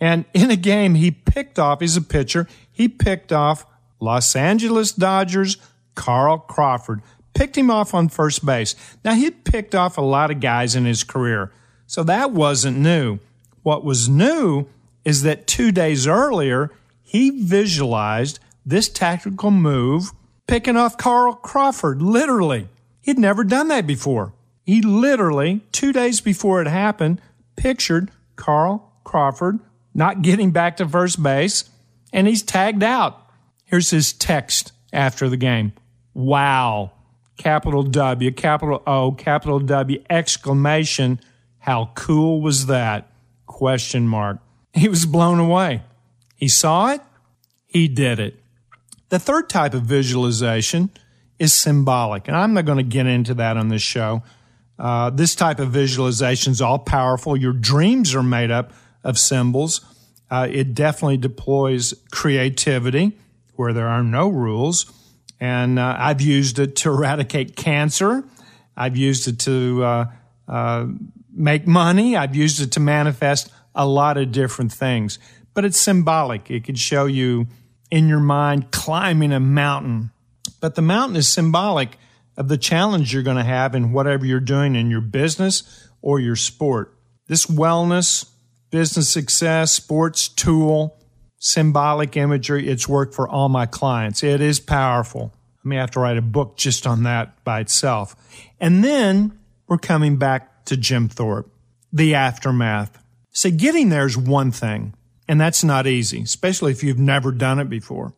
And 0.00 0.24
in 0.34 0.50
a 0.50 0.56
game, 0.56 0.94
he 0.94 1.10
picked 1.10 1.58
off, 1.58 1.80
he's 1.80 1.96
a 1.96 2.02
pitcher, 2.02 2.48
he 2.70 2.88
picked 2.88 3.32
off 3.32 3.64
Los 4.00 4.36
Angeles 4.36 4.92
Dodgers 4.92 5.56
Carl 5.94 6.38
Crawford, 6.38 7.00
picked 7.34 7.56
him 7.56 7.70
off 7.70 7.94
on 7.94 8.08
first 8.08 8.44
base. 8.44 8.74
Now, 9.04 9.14
he'd 9.14 9.44
picked 9.44 9.74
off 9.74 9.96
a 9.96 10.02
lot 10.02 10.30
of 10.30 10.40
guys 10.40 10.74
in 10.74 10.84
his 10.84 11.04
career, 11.04 11.52
so 11.86 12.02
that 12.04 12.32
wasn't 12.32 12.78
new. 12.78 13.18
What 13.62 13.84
was 13.84 14.08
new 14.08 14.66
is 15.04 15.22
that 15.22 15.46
two 15.46 15.72
days 15.72 16.06
earlier, 16.06 16.70
he 17.04 17.30
visualized 17.30 18.40
this 18.66 18.88
tactical 18.88 19.52
move 19.52 20.10
picking 20.48 20.76
off 20.76 20.98
Carl 20.98 21.34
Crawford, 21.34 22.02
literally. 22.02 22.68
He'd 23.00 23.18
never 23.18 23.44
done 23.44 23.68
that 23.68 23.86
before. 23.86 24.32
He 24.64 24.80
literally, 24.82 25.60
two 25.70 25.92
days 25.92 26.20
before 26.20 26.60
it 26.60 26.66
happened, 26.66 27.20
pictured 27.54 28.10
Carl 28.34 28.92
Crawford 29.04 29.60
not 29.94 30.22
getting 30.22 30.50
back 30.50 30.78
to 30.78 30.88
first 30.88 31.22
base, 31.22 31.70
and 32.12 32.26
he's 32.26 32.42
tagged 32.42 32.82
out. 32.82 33.20
Here's 33.64 33.90
his 33.90 34.12
text 34.12 34.72
after 34.92 35.28
the 35.28 35.36
game. 35.36 35.72
Wow. 36.14 36.92
Capital 37.36 37.82
W, 37.82 38.32
capital 38.32 38.82
O, 38.86 39.12
capital 39.12 39.60
W, 39.60 40.02
exclamation. 40.08 41.20
How 41.58 41.90
cool 41.94 42.40
was 42.40 42.66
that? 42.66 43.10
Question 43.46 44.08
mark. 44.08 44.38
He 44.72 44.88
was 44.88 45.06
blown 45.06 45.38
away. 45.38 45.82
He 46.44 46.48
saw 46.48 46.90
it. 46.90 47.00
He 47.64 47.88
did 47.88 48.20
it. 48.20 48.38
The 49.08 49.18
third 49.18 49.48
type 49.48 49.72
of 49.72 49.84
visualization 49.84 50.90
is 51.38 51.54
symbolic, 51.54 52.28
and 52.28 52.36
I'm 52.36 52.52
not 52.52 52.66
going 52.66 52.76
to 52.76 52.84
get 52.84 53.06
into 53.06 53.32
that 53.32 53.56
on 53.56 53.68
this 53.68 53.80
show. 53.80 54.22
Uh, 54.78 55.08
this 55.08 55.34
type 55.34 55.58
of 55.58 55.70
visualization 55.70 56.52
is 56.52 56.60
all 56.60 56.78
powerful. 56.78 57.34
Your 57.34 57.54
dreams 57.54 58.14
are 58.14 58.22
made 58.22 58.50
up 58.50 58.74
of 59.02 59.18
symbols. 59.18 59.80
Uh, 60.30 60.46
it 60.50 60.74
definitely 60.74 61.16
deploys 61.16 61.94
creativity 62.12 63.16
where 63.54 63.72
there 63.72 63.88
are 63.88 64.02
no 64.02 64.28
rules. 64.28 64.92
And 65.40 65.78
uh, 65.78 65.96
I've 65.98 66.20
used 66.20 66.58
it 66.58 66.76
to 66.76 66.90
eradicate 66.90 67.56
cancer. 67.56 68.22
I've 68.76 68.98
used 68.98 69.28
it 69.28 69.38
to 69.38 69.82
uh, 69.82 70.06
uh, 70.46 70.88
make 71.32 71.66
money. 71.66 72.18
I've 72.18 72.36
used 72.36 72.60
it 72.60 72.72
to 72.72 72.80
manifest 72.80 73.50
a 73.74 73.86
lot 73.86 74.18
of 74.18 74.30
different 74.30 74.72
things. 74.72 75.18
But 75.54 75.64
it's 75.64 75.78
symbolic. 75.78 76.50
It 76.50 76.64
could 76.64 76.78
show 76.78 77.06
you 77.06 77.46
in 77.90 78.08
your 78.08 78.20
mind 78.20 78.70
climbing 78.72 79.32
a 79.32 79.40
mountain. 79.40 80.10
But 80.60 80.74
the 80.74 80.82
mountain 80.82 81.16
is 81.16 81.28
symbolic 81.28 81.96
of 82.36 82.48
the 82.48 82.58
challenge 82.58 83.14
you're 83.14 83.22
going 83.22 83.36
to 83.36 83.44
have 83.44 83.74
in 83.74 83.92
whatever 83.92 84.26
you're 84.26 84.40
doing 84.40 84.74
in 84.74 84.90
your 84.90 85.00
business 85.00 85.88
or 86.02 86.18
your 86.18 86.36
sport. 86.36 86.96
This 87.28 87.46
wellness, 87.46 88.28
business 88.70 89.08
success, 89.08 89.72
sports 89.72 90.28
tool, 90.28 90.98
symbolic 91.38 92.16
imagery, 92.16 92.68
it's 92.68 92.88
worked 92.88 93.14
for 93.14 93.28
all 93.28 93.48
my 93.48 93.66
clients. 93.66 94.22
It 94.22 94.40
is 94.40 94.58
powerful. 94.60 95.32
I 95.64 95.68
may 95.68 95.76
have 95.76 95.92
to 95.92 96.00
write 96.00 96.16
a 96.16 96.22
book 96.22 96.56
just 96.56 96.86
on 96.86 97.04
that 97.04 97.42
by 97.44 97.60
itself. 97.60 98.16
And 98.60 98.82
then 98.82 99.38
we're 99.68 99.78
coming 99.78 100.16
back 100.16 100.64
to 100.66 100.76
Jim 100.76 101.08
Thorpe, 101.08 101.50
the 101.92 102.14
aftermath. 102.14 102.98
So 103.30 103.50
getting 103.50 103.88
there 103.88 104.06
is 104.06 104.16
one 104.16 104.50
thing, 104.50 104.94
and 105.26 105.40
that's 105.40 105.64
not 105.64 105.86
easy, 105.86 106.22
especially 106.22 106.72
if 106.72 106.82
you've 106.82 106.98
never 106.98 107.32
done 107.32 107.58
it 107.58 107.68
before. 107.68 108.14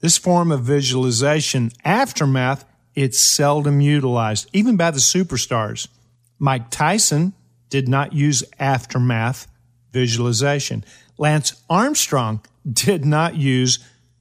This 0.00 0.18
form 0.18 0.52
of 0.52 0.62
visualization, 0.62 1.70
aftermath, 1.84 2.64
it's 2.94 3.18
seldom 3.18 3.80
utilized, 3.80 4.48
even 4.52 4.76
by 4.76 4.90
the 4.90 4.98
superstars. 4.98 5.88
Mike 6.38 6.70
Tyson 6.70 7.32
did 7.68 7.88
not 7.88 8.12
use 8.12 8.44
aftermath 8.58 9.46
visualization. 9.92 10.84
Lance 11.16 11.60
Armstrong 11.68 12.40
did 12.70 13.04
not 13.04 13.36
use 13.36 13.78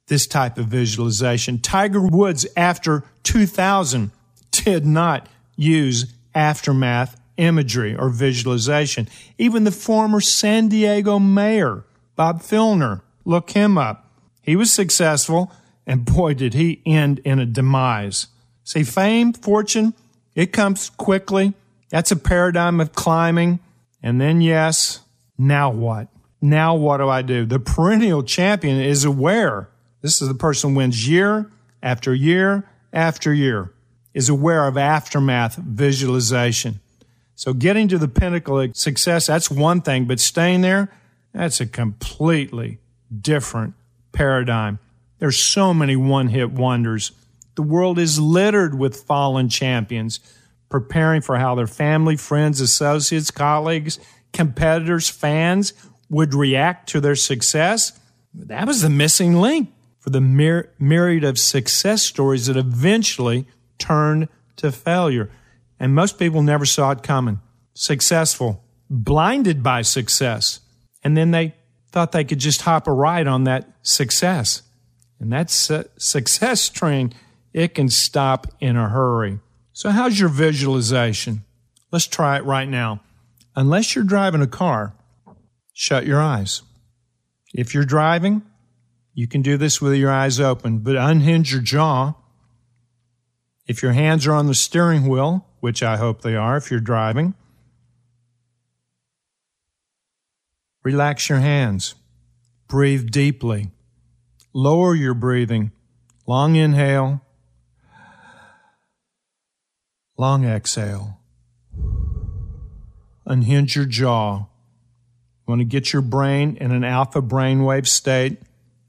this 0.08 0.26
type 0.26 0.58
of 0.58 0.68
visualization. 0.68 1.60
Tiger 1.60 2.02
Woods, 2.02 2.48
after 2.56 3.04
2000, 3.24 4.12
did 4.52 4.86
not 4.86 5.28
use 5.56 6.14
aftermath 6.34 7.20
imagery 7.38 7.96
or 7.96 8.10
visualization. 8.10 9.08
Even 9.38 9.64
the 9.64 9.72
former 9.72 10.22
San 10.22 10.70
Diego 10.70 11.20
mayor, 11.20 11.84
Bob 12.18 12.42
Filner, 12.42 13.02
look 13.24 13.52
him 13.52 13.78
up. 13.78 14.12
He 14.42 14.58
was 14.58 14.74
successful, 14.74 15.52
and 15.86 16.04
boy, 16.04 16.34
did 16.34 16.54
he 16.54 16.82
end 16.86 17.20
in 17.20 17.40
a 17.40 17.46
demise. 17.46 18.28
See, 18.66 18.84
fame, 18.84 19.32
fortune, 19.32 19.94
it 20.36 20.52
comes 20.52 20.90
quickly. 20.90 21.54
That's 21.90 22.12
a 22.12 22.18
paradigm 22.18 22.82
of 22.82 22.92
climbing. 22.92 23.60
And 24.04 24.20
then, 24.20 24.42
yes, 24.42 25.00
now 25.38 25.70
what? 25.70 26.10
Now 26.42 26.76
what 26.76 26.98
do 26.98 27.08
I 27.08 27.22
do? 27.22 27.46
The 27.46 27.60
perennial 27.60 28.24
champion 28.24 28.80
is 28.80 29.06
aware. 29.06 29.70
This 30.02 30.22
is 30.22 30.28
the 30.28 30.34
person 30.34 30.72
who 30.72 30.78
wins 30.78 31.08
year 31.08 31.50
after 31.82 32.14
year 32.14 32.68
after 32.94 33.34
year, 33.34 33.74
is 34.14 34.30
aware 34.30 34.68
of 34.68 34.78
aftermath 34.78 35.56
visualization. 35.56 36.80
So 37.36 37.54
getting 37.54 37.88
to 37.90 37.98
the 37.98 38.08
pinnacle 38.08 38.60
of 38.60 38.76
success, 38.76 39.28
that's 39.28 39.52
one 39.52 39.82
thing, 39.82 40.06
but 40.06 40.20
staying 40.20 40.62
there, 40.62 40.92
that's 41.34 41.62
a 41.62 41.66
completely 41.66 42.80
different 43.22 43.74
paradigm. 44.12 44.80
There's 45.20 45.38
so 45.38 45.74
many 45.74 45.96
one 45.96 46.28
hit 46.28 46.52
wonders. 46.52 47.12
The 47.56 47.64
world 47.64 48.00
is 48.00 48.20
littered 48.20 48.78
with 48.78 49.04
fallen 49.04 49.50
champions 49.50 50.20
preparing 50.70 51.22
for 51.22 51.38
how 51.38 51.56
their 51.56 51.68
family, 51.68 52.18
friends, 52.18 52.60
associates, 52.62 53.32
colleagues, 53.32 54.00
competitors, 54.34 55.10
fans 55.10 55.74
would 56.10 56.34
react 56.34 56.90
to 56.90 57.00
their 57.00 57.16
success. 57.16 57.98
That 58.34 58.68
was 58.68 58.82
the 58.82 58.90
missing 58.90 59.36
link 59.36 59.70
for 60.00 60.10
the 60.10 60.22
myr- 60.22 60.70
myriad 60.80 61.24
of 61.24 61.40
success 61.40 62.04
stories 62.04 62.48
that 62.48 62.58
eventually 62.58 63.48
turned 63.78 64.28
to 64.58 64.72
failure. 64.72 65.30
And 65.80 65.96
most 65.96 66.20
people 66.20 66.42
never 66.42 66.66
saw 66.66 66.92
it 66.92 67.04
coming. 67.04 67.40
Successful, 67.74 68.64
blinded 68.90 69.62
by 69.62 69.82
success. 69.84 70.60
And 71.04 71.16
then 71.16 71.32
they 71.32 71.56
thought 71.92 72.12
they 72.12 72.24
could 72.24 72.40
just 72.40 72.62
hop 72.62 72.88
a 72.88 72.92
ride 72.92 73.28
on 73.28 73.44
that 73.46 73.70
success. 73.82 74.64
And 75.20 75.32
that 75.32 75.50
su- 75.50 75.86
success 75.98 76.70
train, 76.70 77.14
it 77.54 77.74
can 77.74 77.90
stop 77.90 78.48
in 78.60 78.76
a 78.76 78.90
hurry. 78.90 79.40
So, 79.74 79.90
how's 79.90 80.20
your 80.20 80.30
visualization? 80.30 81.44
Let's 81.92 82.08
try 82.08 82.38
it 82.38 82.46
right 82.46 82.68
now. 82.68 83.02
Unless 83.56 83.96
you're 83.96 84.04
driving 84.04 84.42
a 84.42 84.48
car, 84.48 84.94
shut 85.74 86.06
your 86.06 86.22
eyes. 86.22 86.62
If 87.54 87.74
you're 87.74 87.86
driving, 87.86 88.44
you 89.14 89.28
can 89.28 89.42
do 89.42 89.58
this 89.58 89.82
with 89.82 89.96
your 89.96 90.12
eyes 90.12 90.40
open, 90.40 90.80
but 90.80 90.96
unhinge 90.96 91.52
your 91.52 91.62
jaw. 91.62 92.14
If 93.66 93.82
your 93.82 93.94
hands 93.94 94.28
are 94.28 94.34
on 94.34 94.48
the 94.48 94.54
steering 94.54 95.08
wheel, 95.08 95.48
which 95.60 95.82
I 95.82 95.98
hope 95.98 96.22
they 96.22 96.36
are 96.36 96.58
if 96.58 96.70
you're 96.70 96.80
driving, 96.80 97.34
relax 100.88 101.28
your 101.28 101.40
hands. 101.40 101.96
Breathe 102.70 103.12
deeply. 103.12 103.72
Lower 104.54 104.96
your 104.96 105.14
breathing. 105.14 105.74
Long 106.26 106.56
inhale. 106.56 107.20
Long 110.18 110.46
exhale. 110.46 111.20
Unhinge 113.26 113.76
your 113.76 113.84
jaw. 113.84 114.46
Want 115.46 115.60
to 115.60 115.66
get 115.66 115.92
your 115.92 116.02
brain 116.02 116.56
in 116.62 116.72
an 116.72 116.86
alpha 116.86 117.22
brainwave 117.22 117.86
state. 117.88 118.38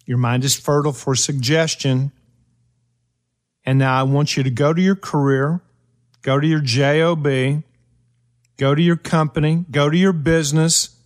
Your 0.06 0.18
mind 0.18 0.44
is 0.44 0.54
fertile 0.54 0.92
for 0.92 1.16
suggestion. 1.16 2.12
And 3.64 3.76
now 3.76 3.98
I 3.98 4.04
want 4.04 4.36
you 4.36 4.44
to 4.44 4.50
go 4.50 4.72
to 4.72 4.80
your 4.80 4.94
career, 4.94 5.62
go 6.22 6.38
to 6.38 6.46
your 6.46 6.60
JOB, 6.60 7.64
go 8.56 8.76
to 8.76 8.82
your 8.82 8.96
company, 8.96 9.64
go 9.68 9.90
to 9.90 9.96
your 9.96 10.12
business, 10.12 10.97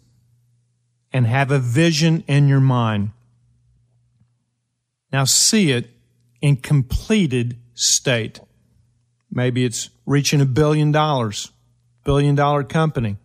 and 1.12 1.26
have 1.26 1.50
a 1.50 1.58
vision 1.58 2.24
in 2.26 2.48
your 2.48 2.60
mind. 2.60 3.10
Now 5.12 5.24
see 5.24 5.70
it 5.70 5.90
in 6.40 6.56
completed 6.56 7.56
state. 7.74 8.40
Maybe 9.30 9.64
it's 9.64 9.90
reaching 10.06 10.40
a 10.40 10.46
billion 10.46 10.92
dollars, 10.92 11.50
billion 12.04 12.34
dollar 12.34 12.64
company. 12.64 13.16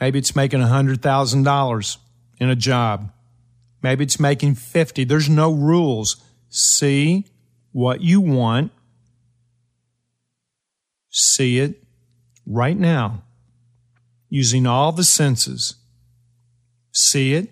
Maybe 0.00 0.18
it's 0.18 0.36
making 0.36 0.60
a 0.60 0.66
hundred 0.66 1.02
thousand 1.02 1.44
dollars 1.44 1.98
in 2.38 2.50
a 2.50 2.56
job. 2.56 3.10
Maybe 3.82 4.04
it's 4.04 4.20
making 4.20 4.56
50. 4.56 5.04
There's 5.04 5.28
no 5.28 5.52
rules. 5.52 6.16
See 6.48 7.26
what 7.72 8.00
you 8.00 8.20
want. 8.20 8.72
See 11.10 11.58
it 11.58 11.82
right 12.46 12.76
now 12.76 13.22
using 14.28 14.66
all 14.66 14.92
the 14.92 15.04
senses. 15.04 15.76
See 16.98 17.34
it, 17.34 17.50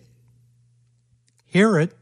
hear 1.45 1.79
it, 1.79 1.93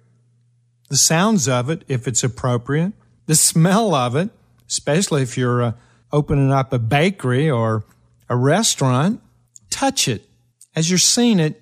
the 0.89 0.97
sounds 0.97 1.49
of 1.49 1.69
it 1.71 1.83
if 1.89 2.07
it's 2.07 2.23
appropriate, 2.23 2.93
the 3.27 3.35
smell 3.35 3.97
of 3.97 4.15
it, 4.15 4.31
especially 4.69 5.23
if 5.23 5.37
you're 5.37 5.61
uh, 5.61 5.73
opening 6.13 6.53
up 6.53 6.73
a 6.73 6.79
bakery 6.79 7.51
or 7.51 7.83
a 8.29 8.37
restaurant, 8.37 9.21
touch 9.71 10.07
it. 10.07 10.25
As 10.77 10.89
you're 10.89 11.01
seeing 11.01 11.41
it, 11.41 11.61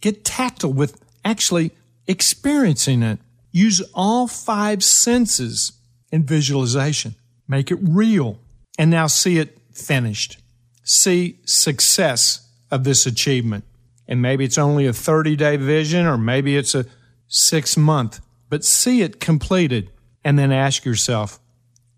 get 0.00 0.24
tactile 0.24 0.72
with 0.72 0.98
actually 1.26 1.72
experiencing 2.06 3.02
it. 3.02 3.18
Use 3.52 3.82
all 3.94 4.28
five 4.28 4.82
senses 4.82 5.72
in 6.10 6.24
visualization. 6.24 7.16
Make 7.46 7.70
it 7.70 7.78
real. 7.82 8.38
And 8.78 8.90
now 8.90 9.08
see 9.08 9.36
it 9.36 9.58
finished. 9.72 10.38
See 10.84 11.38
success 11.44 12.48
of 12.70 12.84
this 12.84 13.04
achievement. 13.04 13.64
And 14.08 14.22
maybe 14.22 14.44
it's 14.44 14.58
only 14.58 14.86
a 14.86 14.92
30 14.92 15.36
day 15.36 15.56
vision 15.56 16.06
or 16.06 16.16
maybe 16.16 16.56
it's 16.56 16.74
a 16.74 16.86
six 17.28 17.76
month, 17.76 18.20
but 18.48 18.64
see 18.64 19.02
it 19.02 19.20
completed. 19.20 19.90
And 20.24 20.38
then 20.38 20.50
ask 20.50 20.84
yourself, 20.84 21.38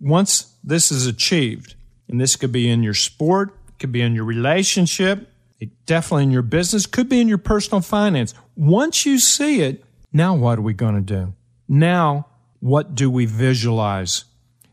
once 0.01 0.55
this 0.63 0.93
is 0.93 1.07
achieved, 1.07 1.75
and 2.09 2.21
this 2.21 2.37
could 2.37 2.53
be 2.53 2.69
in 2.69 2.83
your 2.83 2.95
sport, 2.95 3.57
could 3.79 3.93
be 3.93 4.03
in 4.03 4.15
your 4.15 4.25
relationship, 4.25 5.29
it 5.61 5.71
definitely 5.87 6.25
in 6.25 6.31
your 6.31 6.43
business, 6.43 6.87
could 6.87 7.09
be 7.09 7.21
in 7.21 7.29
your 7.29 7.39
personal 7.39 7.81
finance. 7.81 8.35
Once 8.57 9.07
you 9.07 9.19
see 9.19 9.63
it, 9.63 9.85
now 10.13 10.35
what 10.35 10.59
are 10.59 10.63
we 10.63 10.75
going 10.75 10.95
to 10.95 11.01
do? 11.01 11.35
Now, 11.69 12.27
what 12.59 12.95
do 12.95 13.11
we 13.11 13.27
visualize? 13.27 14.25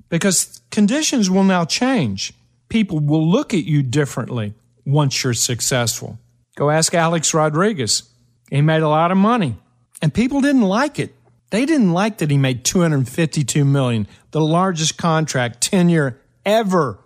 Because 0.10 0.62
conditions 0.72 1.30
will 1.30 1.44
now 1.44 1.66
change. 1.66 2.34
People 2.70 3.00
will 3.00 3.30
look 3.30 3.54
at 3.54 3.66
you 3.66 3.84
differently 3.84 4.54
once 4.86 5.24
you're 5.24 5.34
successful. 5.34 6.18
Go 6.58 6.72
ask 6.72 6.94
Alex 6.96 7.34
Rodriguez. 7.36 8.10
He 8.50 8.62
made 8.62 8.82
a 8.82 8.90
lot 8.90 9.12
of 9.12 9.18
money 9.18 9.58
and 10.02 10.14
people 10.14 10.42
didn't 10.42 10.64
like 10.64 11.00
it. 11.00 11.14
They 11.52 11.66
didn't 11.66 11.94
like 11.94 12.18
that 12.18 12.32
he 12.32 12.38
made 12.38 12.66
252 12.66 13.64
million, 13.64 14.08
the 14.32 14.42
largest 14.42 14.98
contract 14.98 15.62
tenure 15.62 16.20
ever 16.46 17.00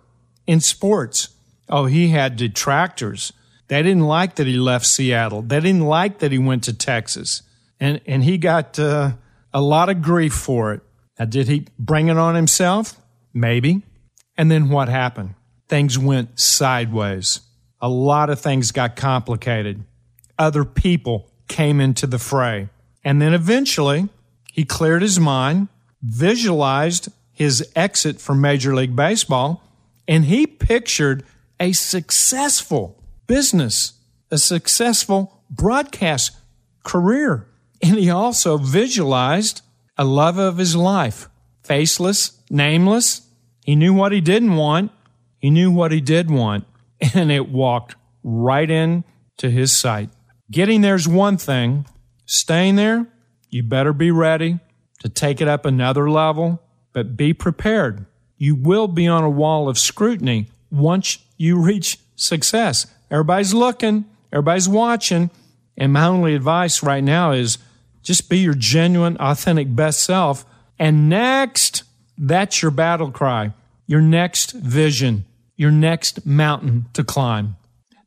in 0.46 0.60
sports. 0.60 1.28
Oh, 1.68 1.84
he 1.84 2.08
had 2.08 2.36
detractors. 2.36 3.32
They 3.68 3.82
didn't 3.82 4.06
like 4.06 4.36
that 4.36 4.46
he 4.46 4.56
left 4.56 4.86
Seattle. 4.86 5.42
They 5.42 5.60
didn't 5.60 5.82
like 5.86 6.18
that 6.18 6.32
he 6.32 6.38
went 6.38 6.64
to 6.64 6.72
Texas. 6.72 7.42
And, 7.78 8.00
and 8.06 8.24
he 8.24 8.38
got 8.38 8.78
uh, 8.78 9.12
a 9.52 9.60
lot 9.60 9.90
of 9.90 10.02
grief 10.02 10.32
for 10.32 10.72
it. 10.72 10.80
Now, 11.18 11.26
did 11.26 11.48
he 11.48 11.66
bring 11.78 12.08
it 12.08 12.16
on 12.16 12.34
himself? 12.34 12.96
Maybe. 13.32 13.82
And 14.36 14.50
then 14.50 14.70
what 14.70 14.88
happened? 14.88 15.34
Things 15.68 15.98
went 15.98 16.40
sideways. 16.40 17.40
A 17.82 17.88
lot 17.88 18.30
of 18.30 18.40
things 18.40 18.70
got 18.70 18.96
complicated. 18.96 19.84
Other 20.38 20.64
people 20.64 21.28
came 21.48 21.80
into 21.80 22.06
the 22.06 22.18
fray. 22.18 22.68
And 23.04 23.20
then 23.20 23.34
eventually, 23.34 24.08
he 24.52 24.64
cleared 24.64 25.02
his 25.02 25.18
mind, 25.18 25.68
visualized 26.00 27.10
his 27.32 27.68
exit 27.74 28.20
from 28.20 28.40
Major 28.40 28.74
League 28.74 28.94
Baseball, 28.94 29.62
and 30.06 30.26
he 30.26 30.46
pictured 30.46 31.24
a 31.58 31.72
successful 31.72 33.02
business, 33.26 33.94
a 34.30 34.38
successful 34.38 35.42
broadcast 35.50 36.36
career. 36.84 37.48
And 37.82 37.96
he 37.96 38.10
also 38.10 38.58
visualized 38.58 39.62
a 39.98 40.04
love 40.04 40.38
of 40.38 40.58
his 40.58 40.76
life, 40.76 41.28
faceless, 41.62 42.38
nameless. 42.48 43.22
He 43.64 43.74
knew 43.74 43.92
what 43.92 44.12
he 44.12 44.20
didn't 44.20 44.54
want. 44.56 44.92
He 45.38 45.50
knew 45.50 45.70
what 45.70 45.90
he 45.90 46.00
did 46.00 46.30
want, 46.30 46.64
and 47.14 47.30
it 47.32 47.48
walked 47.48 47.96
right 48.22 48.70
in 48.70 49.04
to 49.38 49.50
his 49.50 49.74
sight. 49.74 50.10
Getting 50.50 50.82
there's 50.82 51.08
one 51.08 51.36
thing. 51.36 51.86
Staying 52.26 52.76
there, 52.76 53.06
you 53.50 53.62
better 53.62 53.92
be 53.92 54.10
ready 54.10 54.60
to 55.00 55.08
take 55.08 55.40
it 55.40 55.48
up 55.48 55.66
another 55.66 56.08
level, 56.08 56.62
but 56.92 57.16
be 57.16 57.34
prepared. 57.34 58.06
You 58.38 58.54
will 58.54 58.88
be 58.88 59.06
on 59.06 59.24
a 59.24 59.30
wall 59.30 59.68
of 59.68 59.78
scrutiny 59.78 60.48
once 60.70 61.18
you 61.36 61.58
reach 61.58 61.98
success. 62.16 62.86
Everybody's 63.10 63.52
looking, 63.52 64.04
everybody's 64.32 64.68
watching. 64.68 65.30
And 65.76 65.92
my 65.92 66.06
only 66.06 66.34
advice 66.34 66.82
right 66.82 67.02
now 67.02 67.32
is 67.32 67.58
just 68.02 68.28
be 68.28 68.38
your 68.38 68.54
genuine, 68.54 69.16
authentic 69.18 69.74
best 69.74 70.02
self. 70.02 70.44
And 70.78 71.08
next, 71.08 71.82
that's 72.16 72.62
your 72.62 72.70
battle 72.70 73.10
cry, 73.10 73.52
your 73.86 74.00
next 74.00 74.52
vision, 74.52 75.24
your 75.56 75.70
next 75.70 76.26
mountain 76.26 76.86
to 76.92 77.04
climb. 77.04 77.56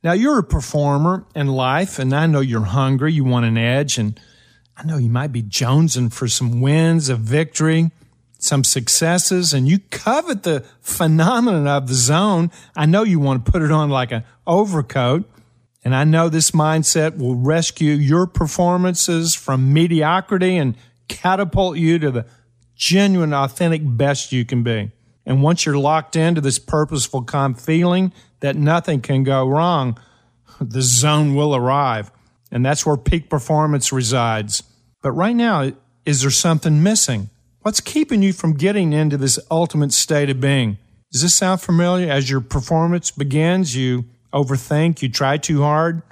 Now, 0.03 0.13
you're 0.13 0.39
a 0.39 0.43
performer 0.43 1.25
in 1.36 1.47
life, 1.47 1.97
and 1.97 2.13
I 2.13 2.27
know 2.27 2.39
you're 2.39 2.62
hungry, 2.62 3.13
you 3.13 3.23
want 3.23 3.45
an 3.45 3.58
edge, 3.58 3.97
and 3.97 4.19
I 4.77 4.84
know 4.84 4.97
you 4.97 5.10
might 5.10 5.31
be 5.31 5.41
jonesing 5.41 6.13
for 6.13 6.27
some 6.27 6.62
wins, 6.62 7.10
a 7.10 7.15
victory, 7.15 7.91
some 8.38 8.63
successes, 8.63 9.53
and 9.53 9.67
you 9.67 9.79
covet 9.89 10.43
the 10.43 10.63
phenomenon 10.81 11.67
of 11.67 11.88
the 11.88 11.93
zone. 11.93 12.51
I 12.75 12.86
know 12.86 13.03
you 13.03 13.19
want 13.19 13.45
to 13.45 13.51
put 13.51 13.62
it 13.62 13.71
on 13.71 13.89
like 13.89 14.12
an 14.12 14.23
overcoat. 14.45 15.29
And 15.84 15.95
I 15.95 16.03
know 16.03 16.29
this 16.29 16.51
mindset 16.51 17.17
will 17.17 17.36
rescue 17.36 17.93
your 17.93 18.25
performances 18.25 19.36
from 19.36 19.71
mediocrity 19.71 20.58
and 20.58 20.75
catapult 21.08 21.77
you 21.77 21.99
to 21.99 22.10
the 22.10 22.25
genuine, 22.75 23.34
authentic 23.34 23.81
best 23.84 24.31
you 24.31 24.45
can 24.45 24.63
be. 24.63 24.91
And 25.25 25.41
once 25.41 25.65
you're 25.65 25.77
locked 25.77 26.15
into 26.15 26.41
this 26.41 26.59
purposeful, 26.59 27.23
calm 27.23 27.55
feeling 27.55 28.13
that 28.41 28.55
nothing 28.55 29.01
can 29.01 29.23
go 29.23 29.47
wrong, 29.47 29.99
the 30.61 30.81
zone 30.81 31.35
will 31.35 31.55
arrive. 31.55 32.11
And 32.51 32.65
that's 32.65 32.85
where 32.85 32.97
peak 32.97 33.29
performance 33.29 33.91
resides. 33.91 34.63
But 35.01 35.11
right 35.11 35.35
now, 35.35 35.71
is 36.05 36.21
there 36.21 36.31
something 36.31 36.83
missing? 36.83 37.29
What's 37.61 37.81
keeping 37.81 38.21
you 38.21 38.31
from 38.31 38.53
getting 38.53 38.93
into 38.93 39.17
this 39.17 39.39
ultimate 39.49 39.91
state 39.91 40.29
of 40.29 40.39
being? 40.39 40.77
Does 41.11 41.23
this 41.23 41.33
sound 41.33 41.61
familiar? 41.61 42.11
As 42.11 42.29
your 42.29 42.41
performance 42.41 43.09
begins, 43.09 43.75
you 43.75 44.05
overthink, 44.33 45.01
you 45.01 45.09
try 45.09 45.38
too 45.38 45.63
hard, 45.63 46.03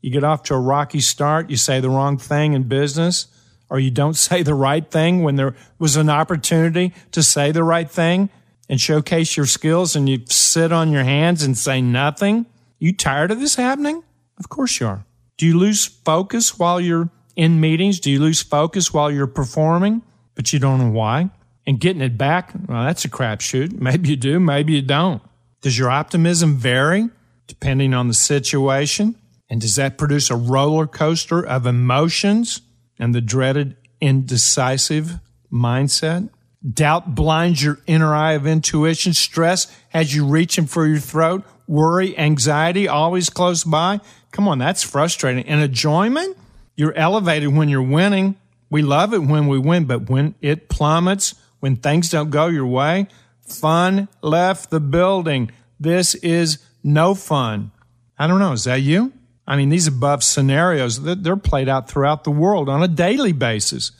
you 0.00 0.10
get 0.10 0.24
off 0.24 0.44
to 0.44 0.54
a 0.54 0.58
rocky 0.58 1.00
start, 1.00 1.50
you 1.50 1.56
say 1.56 1.80
the 1.80 1.90
wrong 1.90 2.16
thing 2.16 2.54
in 2.54 2.62
business, 2.62 3.26
or 3.68 3.78
you 3.78 3.90
don't 3.90 4.14
say 4.16 4.42
the 4.42 4.54
right 4.54 4.90
thing 4.90 5.22
when 5.22 5.36
there 5.36 5.54
was 5.78 5.96
an 5.96 6.08
opportunity 6.08 6.94
to 7.12 7.22
say 7.22 7.52
the 7.52 7.64
right 7.64 7.90
thing 7.90 8.30
and 8.68 8.80
showcase 8.80 9.36
your 9.36 9.46
skills 9.46 9.94
and 9.94 10.08
you 10.08 10.20
sit 10.26 10.72
on 10.72 10.90
your 10.90 11.04
hands 11.04 11.42
and 11.42 11.56
say 11.56 11.80
nothing. 11.80 12.46
You 12.78 12.92
tired 12.92 13.30
of 13.30 13.40
this 13.40 13.56
happening? 13.56 14.02
Of 14.38 14.48
course 14.48 14.80
you 14.80 14.86
are. 14.86 15.04
Do 15.36 15.46
you 15.46 15.58
lose 15.58 15.84
focus 15.84 16.58
while 16.58 16.80
you're 16.80 17.10
in 17.36 17.60
meetings? 17.60 18.00
Do 18.00 18.10
you 18.10 18.20
lose 18.20 18.42
focus 18.42 18.92
while 18.92 19.10
you're 19.10 19.26
performing, 19.26 20.02
but 20.34 20.52
you 20.52 20.58
don't 20.58 20.78
know 20.78 20.90
why? 20.90 21.30
And 21.66 21.80
getting 21.80 22.02
it 22.02 22.18
back, 22.18 22.52
well, 22.68 22.84
that's 22.84 23.04
a 23.04 23.08
crapshoot. 23.08 23.72
Maybe 23.80 24.10
you 24.10 24.16
do, 24.16 24.38
maybe 24.38 24.74
you 24.74 24.82
don't. 24.82 25.22
Does 25.62 25.78
your 25.78 25.90
optimism 25.90 26.56
vary 26.56 27.08
depending 27.46 27.94
on 27.94 28.08
the 28.08 28.14
situation? 28.14 29.16
And 29.48 29.60
does 29.60 29.76
that 29.76 29.98
produce 29.98 30.30
a 30.30 30.36
roller 30.36 30.86
coaster 30.86 31.44
of 31.44 31.66
emotions 31.66 32.60
and 32.98 33.14
the 33.14 33.20
dreaded 33.20 33.76
indecisive 34.00 35.20
mindset? 35.50 36.28
Doubt 36.68 37.14
blinds 37.14 37.62
your 37.62 37.78
inner 37.86 38.14
eye 38.14 38.32
of 38.32 38.46
intuition. 38.46 39.12
Stress 39.12 39.70
has 39.90 40.14
you 40.14 40.26
reaching 40.26 40.66
for 40.66 40.86
your 40.86 40.98
throat. 40.98 41.44
Worry, 41.66 42.16
anxiety, 42.16 42.88
always 42.88 43.28
close 43.28 43.64
by. 43.64 44.00
Come 44.30 44.48
on, 44.48 44.58
that's 44.58 44.82
frustrating. 44.82 45.44
And 45.46 45.60
enjoyment? 45.60 46.36
You're 46.74 46.94
elevated 46.94 47.54
when 47.54 47.68
you're 47.68 47.82
winning. 47.82 48.36
We 48.70 48.82
love 48.82 49.12
it 49.12 49.18
when 49.18 49.46
we 49.46 49.58
win, 49.58 49.84
but 49.84 50.08
when 50.08 50.34
it 50.40 50.68
plummets, 50.68 51.34
when 51.60 51.76
things 51.76 52.08
don't 52.10 52.30
go 52.30 52.46
your 52.46 52.66
way, 52.66 53.08
fun 53.40 54.08
left 54.22 54.70
the 54.70 54.80
building. 54.80 55.50
This 55.78 56.14
is 56.16 56.58
no 56.82 57.14
fun. 57.14 57.72
I 58.18 58.26
don't 58.26 58.38
know. 58.38 58.52
Is 58.52 58.64
that 58.64 58.80
you? 58.80 59.12
I 59.46 59.56
mean, 59.56 59.68
these 59.68 59.86
above 59.86 60.24
scenarios, 60.24 61.02
they're 61.02 61.36
played 61.36 61.68
out 61.68 61.88
throughout 61.88 62.24
the 62.24 62.30
world 62.30 62.68
on 62.70 62.82
a 62.82 62.88
daily 62.88 63.32
basis 63.32 63.92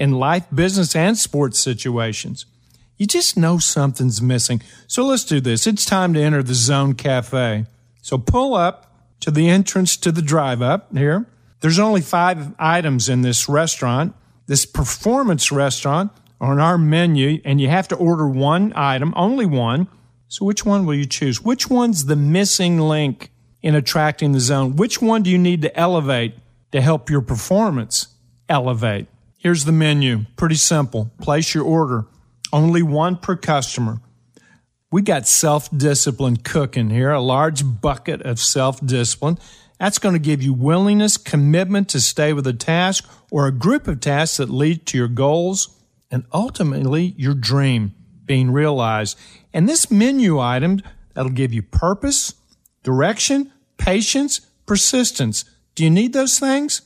in 0.00 0.12
life, 0.12 0.46
business, 0.52 0.96
and 0.96 1.16
sports 1.16 1.60
situations. 1.60 2.46
You 2.96 3.06
just 3.06 3.36
know 3.36 3.58
something's 3.58 4.22
missing. 4.22 4.62
So 4.86 5.04
let's 5.04 5.24
do 5.24 5.40
this. 5.40 5.66
It's 5.66 5.84
time 5.84 6.14
to 6.14 6.20
enter 6.20 6.42
the 6.42 6.54
Zone 6.54 6.94
Cafe. 6.94 7.66
So 8.00 8.16
pull 8.16 8.54
up 8.54 8.96
to 9.20 9.30
the 9.30 9.50
entrance 9.50 9.98
to 9.98 10.10
the 10.10 10.22
drive 10.22 10.62
up 10.62 10.96
here. 10.96 11.26
There's 11.60 11.78
only 11.78 12.00
five 12.00 12.54
items 12.58 13.10
in 13.10 13.20
this 13.20 13.46
restaurant, 13.46 14.14
this 14.46 14.64
performance 14.64 15.52
restaurant 15.52 16.12
on 16.40 16.58
our 16.58 16.78
menu, 16.78 17.42
and 17.44 17.60
you 17.60 17.68
have 17.68 17.88
to 17.88 17.96
order 17.96 18.26
one 18.26 18.72
item, 18.74 19.12
only 19.14 19.44
one. 19.44 19.86
So 20.28 20.46
which 20.46 20.64
one 20.64 20.86
will 20.86 20.94
you 20.94 21.04
choose? 21.04 21.42
Which 21.42 21.68
one's 21.68 22.06
the 22.06 22.16
missing 22.16 22.78
link 22.78 23.30
in 23.60 23.74
attracting 23.74 24.32
the 24.32 24.40
zone? 24.40 24.76
Which 24.76 25.02
one 25.02 25.22
do 25.22 25.28
you 25.28 25.36
need 25.36 25.60
to 25.60 25.78
elevate 25.78 26.36
to 26.72 26.80
help 26.80 27.10
your 27.10 27.20
performance 27.20 28.08
elevate? 28.48 29.06
Here's 29.40 29.64
the 29.64 29.72
menu. 29.72 30.26
Pretty 30.36 30.56
simple. 30.56 31.10
Place 31.18 31.54
your 31.54 31.64
order. 31.64 32.04
Only 32.52 32.82
one 32.82 33.16
per 33.16 33.36
customer. 33.36 34.02
We 34.92 35.00
got 35.00 35.26
self 35.26 35.70
discipline 35.74 36.36
cooking 36.36 36.90
here, 36.90 37.10
a 37.10 37.20
large 37.20 37.62
bucket 37.80 38.20
of 38.20 38.38
self 38.38 38.84
discipline. 38.84 39.38
That's 39.78 39.98
going 39.98 40.12
to 40.12 40.18
give 40.18 40.42
you 40.42 40.52
willingness, 40.52 41.16
commitment 41.16 41.88
to 41.88 42.02
stay 42.02 42.34
with 42.34 42.46
a 42.46 42.52
task 42.52 43.08
or 43.30 43.46
a 43.46 43.50
group 43.50 43.88
of 43.88 44.00
tasks 44.00 44.36
that 44.36 44.50
lead 44.50 44.84
to 44.88 44.98
your 44.98 45.08
goals 45.08 45.74
and 46.10 46.24
ultimately 46.34 47.14
your 47.16 47.32
dream 47.32 47.94
being 48.26 48.50
realized. 48.50 49.18
And 49.54 49.66
this 49.66 49.90
menu 49.90 50.38
item 50.38 50.82
that'll 51.14 51.32
give 51.32 51.54
you 51.54 51.62
purpose, 51.62 52.34
direction, 52.82 53.50
patience, 53.78 54.40
persistence. 54.66 55.46
Do 55.74 55.82
you 55.82 55.88
need 55.88 56.12
those 56.12 56.38
things? 56.38 56.82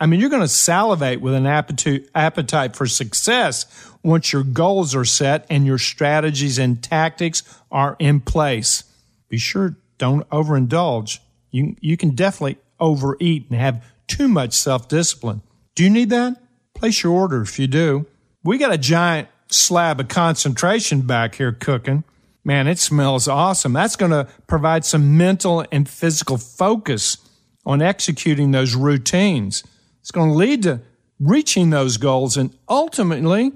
I 0.00 0.06
mean, 0.06 0.20
you're 0.20 0.30
going 0.30 0.42
to 0.42 0.48
salivate 0.48 1.20
with 1.20 1.34
an 1.34 1.46
appetite 1.46 2.76
for 2.76 2.86
success 2.86 3.66
once 4.04 4.32
your 4.32 4.44
goals 4.44 4.94
are 4.94 5.04
set 5.04 5.44
and 5.50 5.66
your 5.66 5.78
strategies 5.78 6.58
and 6.58 6.82
tactics 6.82 7.42
are 7.70 7.96
in 7.98 8.20
place. 8.20 8.84
Be 9.28 9.38
sure 9.38 9.76
don't 9.98 10.28
overindulge 10.30 11.18
you, 11.50 11.76
you 11.80 11.96
can 11.96 12.10
definitely 12.10 12.58
overeat 12.80 13.46
and 13.50 13.58
have 13.58 13.84
too 14.06 14.28
much 14.28 14.54
self 14.54 14.88
discipline. 14.88 15.42
Do 15.74 15.84
you 15.84 15.90
need 15.90 16.10
that? 16.10 16.36
Place 16.74 17.02
your 17.02 17.12
order 17.12 17.42
if 17.42 17.58
you 17.58 17.66
do. 17.66 18.06
We 18.44 18.58
got 18.58 18.72
a 18.72 18.78
giant 18.78 19.28
slab 19.48 20.00
of 20.00 20.08
concentration 20.08 21.02
back 21.02 21.36
here 21.36 21.52
cooking. 21.52 22.04
Man, 22.44 22.66
it 22.66 22.78
smells 22.78 23.28
awesome. 23.28 23.72
That's 23.72 23.96
going 23.96 24.12
to 24.12 24.28
provide 24.46 24.84
some 24.84 25.16
mental 25.16 25.64
and 25.70 25.88
physical 25.88 26.38
focus 26.38 27.18
on 27.66 27.82
executing 27.82 28.52
those 28.52 28.74
routines. 28.74 29.64
It's 30.00 30.10
going 30.10 30.30
to 30.30 30.36
lead 30.36 30.62
to 30.64 30.80
reaching 31.20 31.70
those 31.70 31.96
goals 31.96 32.36
and 32.36 32.56
ultimately 32.68 33.52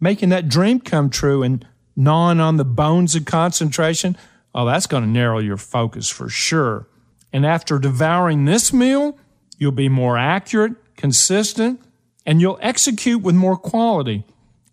making 0.00 0.28
that 0.30 0.48
dream 0.48 0.80
come 0.80 1.10
true 1.10 1.42
and 1.42 1.66
gnawing 1.96 2.40
on 2.40 2.56
the 2.56 2.64
bones 2.64 3.14
of 3.14 3.24
concentration. 3.24 4.16
Oh, 4.54 4.66
that's 4.66 4.86
going 4.86 5.02
to 5.02 5.08
narrow 5.08 5.38
your 5.38 5.56
focus 5.56 6.08
for 6.08 6.28
sure. 6.28 6.88
And 7.32 7.44
after 7.44 7.78
devouring 7.78 8.44
this 8.44 8.72
meal, 8.72 9.18
you'll 9.58 9.72
be 9.72 9.88
more 9.88 10.16
accurate, 10.16 10.74
consistent, 10.96 11.80
and 12.26 12.40
you'll 12.40 12.58
execute 12.60 13.22
with 13.22 13.34
more 13.34 13.56
quality. 13.56 14.24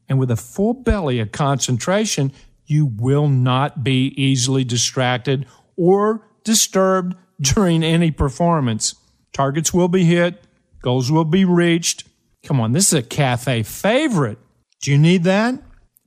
And 0.07 0.19
with 0.19 0.29
a 0.29 0.35
full 0.35 0.73
belly 0.73 1.19
of 1.19 1.31
concentration, 1.31 2.31
you 2.65 2.85
will 2.85 3.27
not 3.27 3.83
be 3.83 4.07
easily 4.21 4.63
distracted 4.63 5.45
or 5.75 6.27
disturbed 6.43 7.15
during 7.41 7.83
any 7.83 8.11
performance. 8.11 8.95
Targets 9.33 9.73
will 9.73 9.87
be 9.87 10.05
hit, 10.05 10.43
goals 10.81 11.11
will 11.11 11.25
be 11.25 11.45
reached. 11.45 12.03
Come 12.43 12.59
on, 12.59 12.71
this 12.71 12.87
is 12.87 12.99
a 12.99 13.03
cafe 13.03 13.63
favorite. 13.63 14.37
Do 14.81 14.91
you 14.91 14.97
need 14.97 15.23
that? 15.23 15.61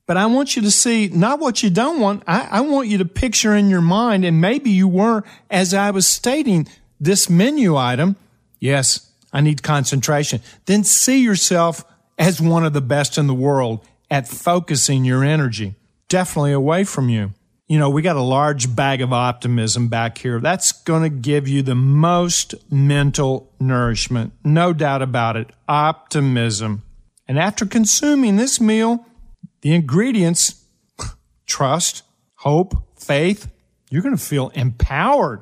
But 0.06 0.16
I 0.16 0.26
want 0.26 0.56
you 0.56 0.62
to 0.62 0.70
see 0.70 1.08
not 1.08 1.40
what 1.40 1.62
you 1.62 1.70
don't 1.70 2.00
want. 2.00 2.22
I, 2.26 2.48
I, 2.50 2.60
want 2.60 2.88
you 2.88 2.98
to 2.98 3.04
picture 3.06 3.54
in 3.54 3.70
your 3.70 3.80
mind, 3.80 4.24
and 4.24 4.40
maybe 4.40 4.70
you 4.70 4.86
were 4.86 5.24
as 5.50 5.72
I 5.72 5.90
was 5.92 6.06
stating 6.06 6.68
this 7.00 7.30
menu 7.30 7.76
item. 7.76 8.16
Yes, 8.60 9.10
I 9.32 9.40
need 9.40 9.62
concentration. 9.62 10.40
Then 10.66 10.84
see 10.84 11.22
yourself 11.22 11.84
as 12.18 12.40
one 12.40 12.64
of 12.64 12.74
the 12.74 12.82
best 12.82 13.16
in 13.16 13.26
the 13.26 13.34
world 13.34 13.84
at 14.10 14.28
focusing 14.28 15.04
your 15.04 15.24
energy, 15.24 15.74
definitely 16.08 16.52
away 16.52 16.84
from 16.84 17.08
you. 17.08 17.32
You 17.66 17.78
know, 17.78 17.88
we 17.88 18.02
got 18.02 18.16
a 18.16 18.22
large 18.22 18.76
bag 18.76 19.00
of 19.00 19.12
optimism 19.12 19.88
back 19.88 20.18
here. 20.18 20.38
That's 20.38 20.70
going 20.70 21.02
to 21.02 21.08
give 21.08 21.48
you 21.48 21.62
the 21.62 21.74
most 21.74 22.54
mental 22.70 23.54
nourishment. 23.58 24.34
No 24.44 24.74
doubt 24.74 25.00
about 25.00 25.36
it. 25.38 25.50
Optimism. 25.66 26.82
And 27.26 27.38
after 27.38 27.64
consuming 27.64 28.36
this 28.36 28.60
meal, 28.60 29.06
the 29.62 29.74
ingredients, 29.74 30.66
trust, 31.46 32.02
hope, 32.34 32.74
faith, 33.00 33.50
you're 33.88 34.02
going 34.02 34.16
to 34.16 34.22
feel 34.22 34.50
empowered. 34.50 35.40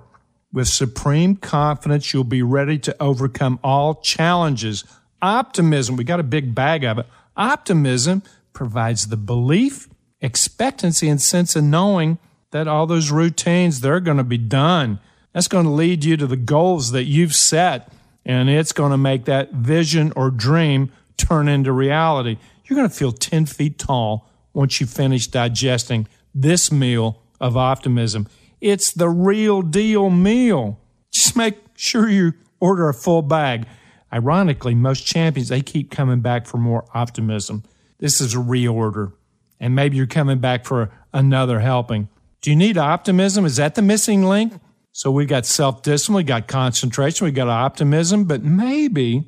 With 0.53 0.69
supreme 0.69 1.37
confidence, 1.37 2.13
you'll 2.13 2.25
be 2.25 2.43
ready 2.43 2.79
to 2.81 2.95
overcome 3.03 3.59
all 3.65 3.97
challenges. 3.97 4.85
Optimism, 5.23 5.97
we 5.97 6.05
got 6.05 6.21
a 6.21 6.25
big 6.25 6.55
bag 6.55 6.85
of 6.85 6.99
it. 6.99 7.07
Optimism 7.37 8.23
provides 8.53 9.09
the 9.09 9.17
belief, 9.17 9.89
expectancy, 10.23 11.09
and 11.09 11.21
sense 11.21 11.55
of 11.55 11.65
knowing 11.65 12.19
that 12.53 12.67
all 12.67 12.87
those 12.87 13.11
routines, 13.11 13.81
they're 13.81 14.01
going 14.01 14.17
to 14.17 14.25
be 14.25 14.39
done. 14.39 14.99
That's 15.35 15.49
going 15.49 15.67
to 15.67 15.71
lead 15.71 16.05
you 16.05 16.17
to 16.17 16.27
the 16.27 16.37
goals 16.37 16.93
that 16.93 17.05
you've 17.05 17.35
set, 17.35 17.93
and 18.25 18.49
it's 18.49 18.73
going 18.73 18.93
to 18.93 18.99
make 18.99 19.27
that 19.27 19.53
vision 19.53 20.13
or 20.17 20.31
dream 20.31 20.91
turn 21.17 21.49
into 21.49 21.73
reality 21.73 22.39
you're 22.73 22.79
going 22.79 22.89
to 22.89 22.97
feel 22.97 23.13
10 23.13 23.45
feet 23.45 23.79
tall 23.79 24.27
once 24.55 24.81
you 24.81 24.87
finish 24.87 25.27
digesting 25.27 26.09
this 26.35 26.73
meal 26.73 27.21
of 27.39 27.55
optimism. 27.55 28.27
It's 28.63 28.93
the 28.93 29.11
real 29.11 29.61
deal 29.61 30.09
meal. 30.09 30.81
Just 31.11 31.37
make 31.37 31.59
sure 31.77 32.09
you 32.09 32.33
order 32.61 32.89
a 32.89 32.95
full 32.95 33.21
bag. 33.21 33.67
Ironically, 34.11 34.75
most 34.75 35.05
champions, 35.05 35.51
they 35.51 35.61
keep 35.61 35.91
coming 35.91 36.21
back 36.21 36.47
for 36.47 36.57
more 36.57 36.87
optimism. 36.95 37.63
This 37.99 38.23
is 38.23 38.35
a 38.35 38.39
reorder. 38.39 39.13
And 39.63 39.77
maybe 39.77 39.97
you're 39.97 40.07
coming 40.07 40.41
back 40.41 40.67
for 40.67 40.91
another 41.15 41.61
helping. 41.61 42.09
Do 42.43 42.51
you 42.51 42.57
need 42.57 42.77
optimism? 42.77 43.47
Is 43.47 43.57
that 43.57 43.77
the 43.77 43.83
missing 43.83 44.25
link? 44.25 44.55
So 44.91 45.11
we 45.11 45.25
got 45.25 45.47
self 45.47 45.83
discipline, 45.83 46.17
we 46.17 46.25
got 46.25 46.49
concentration, 46.49 47.25
we 47.25 47.31
got 47.31 47.49
optimism, 47.49 48.25
but 48.25 48.43
maybe, 48.43 49.25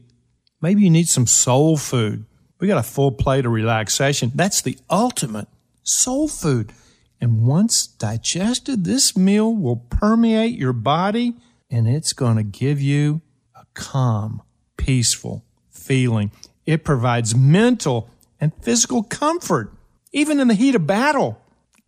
maybe 0.60 0.82
you 0.82 0.90
need 0.90 1.08
some 1.08 1.26
soul 1.26 1.76
food. 1.78 2.26
We 2.58 2.66
got 2.66 2.78
a 2.78 2.82
full 2.82 3.12
plate 3.12 3.46
of 3.46 3.52
relaxation. 3.52 4.32
That's 4.34 4.60
the 4.60 4.76
ultimate 4.90 5.48
soul 5.84 6.28
food. 6.28 6.72
And 7.20 7.46
once 7.46 7.86
digested, 7.86 8.84
this 8.84 9.16
meal 9.16 9.54
will 9.54 9.76
permeate 9.76 10.58
your 10.58 10.72
body 10.72 11.34
and 11.70 11.88
it's 11.88 12.12
going 12.12 12.36
to 12.36 12.42
give 12.42 12.80
you 12.80 13.22
a 13.54 13.64
calm, 13.74 14.42
peaceful 14.76 15.44
feeling. 15.70 16.32
It 16.66 16.84
provides 16.84 17.34
mental 17.34 18.10
and 18.40 18.52
physical 18.62 19.02
comfort, 19.02 19.72
even 20.14 20.38
in 20.40 20.48
the 20.48 20.54
heat 20.54 20.76
of 20.76 20.86
battle, 20.86 21.38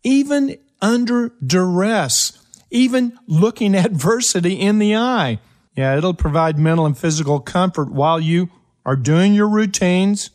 even 0.03 0.57
under 0.81 1.31
duress, 1.43 2.37
even 2.69 3.17
looking 3.25 3.73
adversity 3.75 4.53
in 4.53 4.77
the 4.77 4.95
eye. 4.95 5.39
Yeah, 5.75 5.97
it'll 5.97 6.13
provide 6.13 6.59
mental 6.59 6.85
and 6.85 6.97
physical 6.97 7.39
comfort 7.39 7.91
while 7.91 8.19
you 8.19 8.49
are 8.85 8.95
doing 8.95 9.33
your 9.33 9.47
routines, 9.47 10.29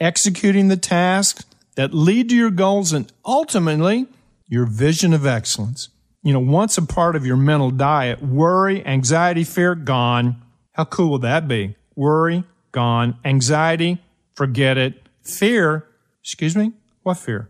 executing 0.00 0.68
the 0.68 0.76
tasks 0.76 1.44
that 1.76 1.94
lead 1.94 2.28
to 2.30 2.36
your 2.36 2.50
goals, 2.50 2.92
and 2.92 3.10
ultimately 3.24 4.06
your 4.48 4.66
vision 4.66 5.12
of 5.12 5.26
excellence. 5.26 5.90
You 6.22 6.32
know, 6.32 6.40
once 6.40 6.76
a 6.78 6.82
part 6.82 7.14
of 7.14 7.24
your 7.24 7.36
mental 7.36 7.70
diet, 7.70 8.22
worry, 8.22 8.84
anxiety, 8.84 9.44
fear, 9.44 9.74
gone. 9.74 10.42
How 10.72 10.84
cool 10.84 11.12
would 11.12 11.22
that 11.22 11.46
be? 11.46 11.76
Worry, 11.94 12.44
gone. 12.72 13.18
Anxiety, 13.24 14.02
forget 14.34 14.78
it. 14.78 14.94
Fear, 15.22 15.86
excuse 16.22 16.56
me, 16.56 16.72
what 17.06 17.18
fear? 17.18 17.48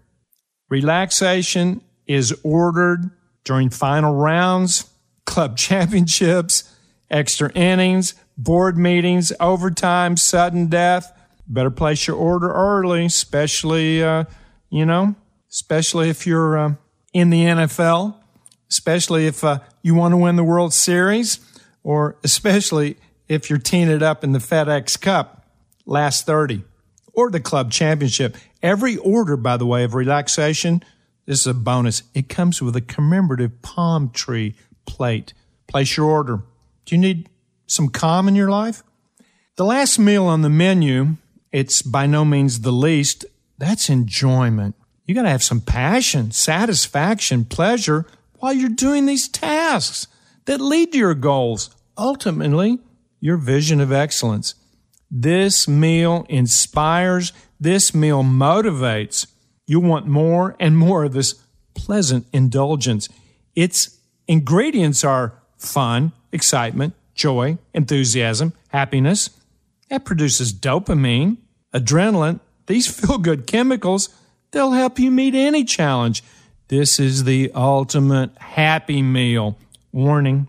Relaxation 0.69 1.81
is 2.07 2.39
ordered 2.43 3.11
during 3.43 3.71
final 3.71 4.15
rounds, 4.15 4.91
club 5.25 5.57
championships, 5.57 6.77
extra 7.11 7.51
innings, 7.53 8.15
board 8.37 8.77
meetings, 8.77 9.33
overtime, 9.41 10.19
sudden 10.19 10.67
death. 10.67 11.11
Better 11.49 11.71
place 11.71 12.07
your 12.07 12.17
order 12.17 12.53
early, 12.53 13.07
especially, 13.07 14.05
uh, 14.05 14.25
you 14.69 14.85
know, 14.85 15.15
especially 15.51 16.11
if 16.11 16.27
you're 16.27 16.59
uh, 16.59 16.75
in 17.15 17.31
the 17.31 17.45
NFL, 17.45 18.15
especially 18.71 19.27
if 19.27 19.43
uh, 19.43 19.61
you 19.81 19.95
want 19.95 20.13
to 20.13 20.19
win 20.19 20.37
the 20.37 20.45
World 20.45 20.75
Series, 20.75 21.39
or 21.83 22.19
especially 22.23 22.99
if 23.27 23.49
you're 23.49 23.59
teeing 23.59 23.89
it 23.89 24.03
up 24.03 24.23
in 24.23 24.33
the 24.33 24.39
FedEx 24.39 25.01
Cup 25.01 25.47
last 25.87 26.27
30 26.27 26.63
or 27.15 27.31
the 27.31 27.41
club 27.41 27.73
championship. 27.73 28.37
Every 28.63 28.97
order, 28.97 29.37
by 29.37 29.57
the 29.57 29.67
way, 29.67 29.85
of 29.85 29.95
relaxation 29.95 30.83
this 31.27 31.41
is 31.41 31.47
a 31.49 31.55
bonus. 31.55 32.05
It 32.15 32.29
comes 32.29 32.63
with 32.63 32.77
a 32.77 32.81
commemorative 32.81 33.61
palm 33.61 34.11
tree 34.11 34.55
plate. 34.87 35.35
Place 35.67 35.97
your 35.97 36.07
order. 36.07 36.43
Do 36.85 36.95
you 36.95 37.01
need 37.01 37.29
some 37.67 37.89
calm 37.89 38.29
in 38.29 38.37
your 38.37 38.49
life? 38.49 38.85
The 39.57 39.65
last 39.65 39.99
meal 39.99 40.27
on 40.27 40.43
the 40.43 40.49
menu, 40.49 41.17
it's 41.51 41.83
by 41.83 42.07
no 42.07 42.25
means 42.25 42.61
the 42.61 42.73
least. 42.73 43.25
That's 43.59 43.91
enjoyment. 43.91 44.77
You 45.05 45.15
got 45.17 45.23
to 45.23 45.31
have 45.31 45.43
some 45.43 45.61
passion, 45.61 46.31
satisfaction, 46.31 47.45
pleasure 47.45 48.07
while 48.39 48.53
you're 48.53 48.69
doing 48.69 49.07
these 49.07 49.29
tasks 49.29 50.07
that 50.45 50.61
lead 50.61 50.93
to 50.93 50.99
your 50.99 51.15
goals. 51.15 51.71
Ultimately, 51.99 52.79
your 53.19 53.37
vision 53.37 53.81
of 53.81 53.91
excellence. 53.91 54.55
This 55.11 55.67
meal 55.67 56.25
inspires. 56.29 57.33
This 57.59 57.95
meal 57.95 58.23
motivates. 58.23 59.27
You 59.67 59.81
want 59.81 60.07
more 60.07 60.57
and 60.61 60.77
more 60.77 61.05
of 61.05 61.13
this 61.13 61.35
pleasant 61.75 62.27
indulgence. 62.33 63.09
Its 63.55 63.99
ingredients 64.29 65.05
are 65.05 65.35
fun, 65.57 66.13
excitement, 66.33 66.95
joy, 67.15 67.59
enthusiasm, 67.75 68.53
happiness. 68.69 69.31
That 69.89 70.05
produces 70.05 70.53
dopamine, 70.53 71.39
adrenaline. 71.75 72.41
These 72.67 72.87
feel 73.01 73.19
good 73.19 73.47
chemicals, 73.47 74.09
they'll 74.53 74.73
help 74.73 74.99
you 74.99 75.11
meet 75.11 75.35
any 75.35 75.65
challenge. 75.65 76.23
This 76.69 77.01
is 77.01 77.25
the 77.25 77.51
ultimate 77.55 78.37
happy 78.39 79.03
meal. 79.03 79.59
Warning 79.93 80.49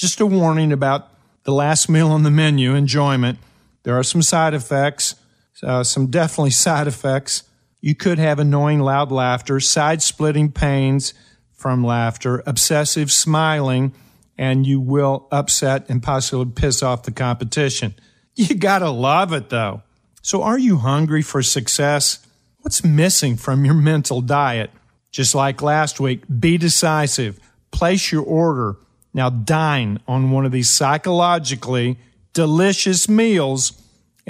just 0.00 0.18
a 0.18 0.24
warning 0.24 0.72
about 0.72 1.08
the 1.44 1.52
last 1.52 1.90
meal 1.90 2.10
on 2.10 2.22
the 2.22 2.30
menu 2.30 2.74
enjoyment. 2.74 3.38
There 3.82 3.98
are 3.98 4.02
some 4.02 4.22
side 4.22 4.54
effects, 4.54 5.14
uh, 5.62 5.84
some 5.84 6.06
definitely 6.08 6.50
side 6.50 6.86
effects. 6.86 7.44
You 7.80 7.94
could 7.94 8.18
have 8.18 8.38
annoying 8.38 8.80
loud 8.80 9.10
laughter, 9.10 9.60
side 9.60 10.02
splitting 10.02 10.52
pains 10.52 11.14
from 11.52 11.84
laughter, 11.84 12.42
obsessive 12.46 13.10
smiling, 13.10 13.92
and 14.38 14.66
you 14.66 14.80
will 14.80 15.28
upset 15.30 15.88
and 15.88 16.02
possibly 16.02 16.52
piss 16.52 16.82
off 16.82 17.02
the 17.02 17.12
competition. 17.12 17.94
You 18.34 18.54
gotta 18.54 18.90
love 18.90 19.32
it 19.32 19.50
though. 19.50 19.82
So 20.22 20.42
are 20.42 20.58
you 20.58 20.78
hungry 20.78 21.22
for 21.22 21.42
success? 21.42 22.26
What's 22.60 22.84
missing 22.84 23.36
from 23.36 23.64
your 23.64 23.74
mental 23.74 24.20
diet? 24.20 24.70
Just 25.10 25.34
like 25.34 25.60
last 25.60 25.98
week, 25.98 26.22
be 26.38 26.56
decisive. 26.56 27.38
Place 27.70 28.12
your 28.12 28.22
order. 28.22 28.76
Now 29.12 29.28
dine 29.30 30.00
on 30.06 30.30
one 30.30 30.46
of 30.46 30.52
these 30.52 30.70
psychologically 30.70 31.98
delicious 32.32 33.08
meals 33.08 33.72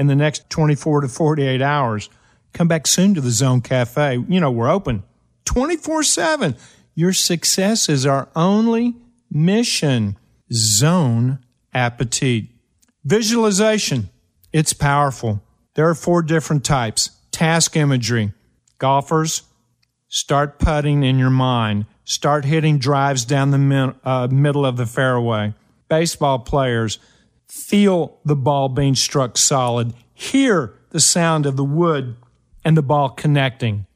in 0.01 0.07
the 0.07 0.17
next 0.17 0.49
24 0.49 1.03
to 1.03 1.09
48 1.09 1.61
hours. 1.61 2.09
Come 2.55 2.69
back 2.69 2.87
soon 2.87 3.13
to 3.15 3.21
the 3.21 3.31
Zone 3.31 3.61
Cafe. 3.61 4.25
You 4.29 4.41
know, 4.41 4.51
we're 4.51 4.71
open 4.71 5.03
24 5.45 6.03
7. 6.05 6.57
Your 6.95 7.13
success 7.13 7.87
is 7.91 8.07
our 8.07 8.31
only 8.35 8.97
mission. 9.31 10.17
Zone 10.51 11.39
Appetit. 11.75 12.47
Visualization. 13.05 14.09
It's 14.55 14.73
powerful. 14.73 15.43
There 15.75 15.89
are 15.89 15.95
four 15.95 16.23
different 16.23 16.65
types. 16.65 17.11
Task 17.31 17.77
imagery. 17.77 18.33
Golfers, 18.79 19.43
start 20.09 20.59
putting 20.59 21.03
in 21.03 21.19
your 21.19 21.31
mind. 21.31 21.85
Start 22.05 22.47
hitting 22.47 22.79
drives 22.79 23.27
down 23.27 23.51
the 23.51 23.95
uh, 24.03 24.29
middle 24.29 24.65
of 24.65 24.79
the 24.79 24.87
fairway. 24.87 25.53
Baseball 25.91 26.39
players, 26.39 26.99
feel 27.51 28.19
the 28.25 28.37
ball 28.37 28.69
being 28.69 28.95
struck 28.95 29.37
solid. 29.37 29.93
Hear 30.15 30.75
the 30.91 31.01
sound 31.01 31.47
of 31.47 31.57
the 31.57 31.65
wood 31.65 32.17
and 32.65 32.77
the 32.77 32.83
ball 32.83 33.11
connecting. 33.11 33.87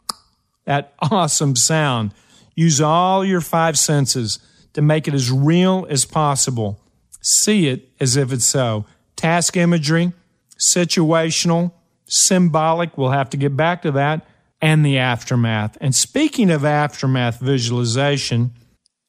That 0.65 0.95
awesome 0.99 1.57
sound. 1.57 2.15
Use 2.55 2.81
all 2.81 3.25
your 3.25 3.41
five 3.41 3.79
senses 3.79 4.39
to 4.73 4.83
make 4.83 5.07
it 5.07 5.15
as 5.15 5.31
real 5.31 5.87
as 5.89 6.05
possible. 6.05 6.81
See 7.21 7.69
it 7.69 7.89
as 8.01 8.17
if 8.17 8.33
it's 8.33 8.45
so. 8.45 8.87
Task 9.17 9.57
imagery, 9.57 10.13
situational, 10.59 11.73
symbolic, 12.07 12.99
we'll 12.99 13.11
have 13.11 13.31
to 13.31 13.37
get 13.37 13.57
back 13.57 13.83
to 13.83 13.93
that, 13.93 14.27
and 14.61 14.85
the 14.85 14.99
aftermath. 14.99 15.79
And 15.81 15.95
speaking 15.95 16.51
of 16.51 16.65
aftermath 16.65 17.41
visualization, 17.41 18.53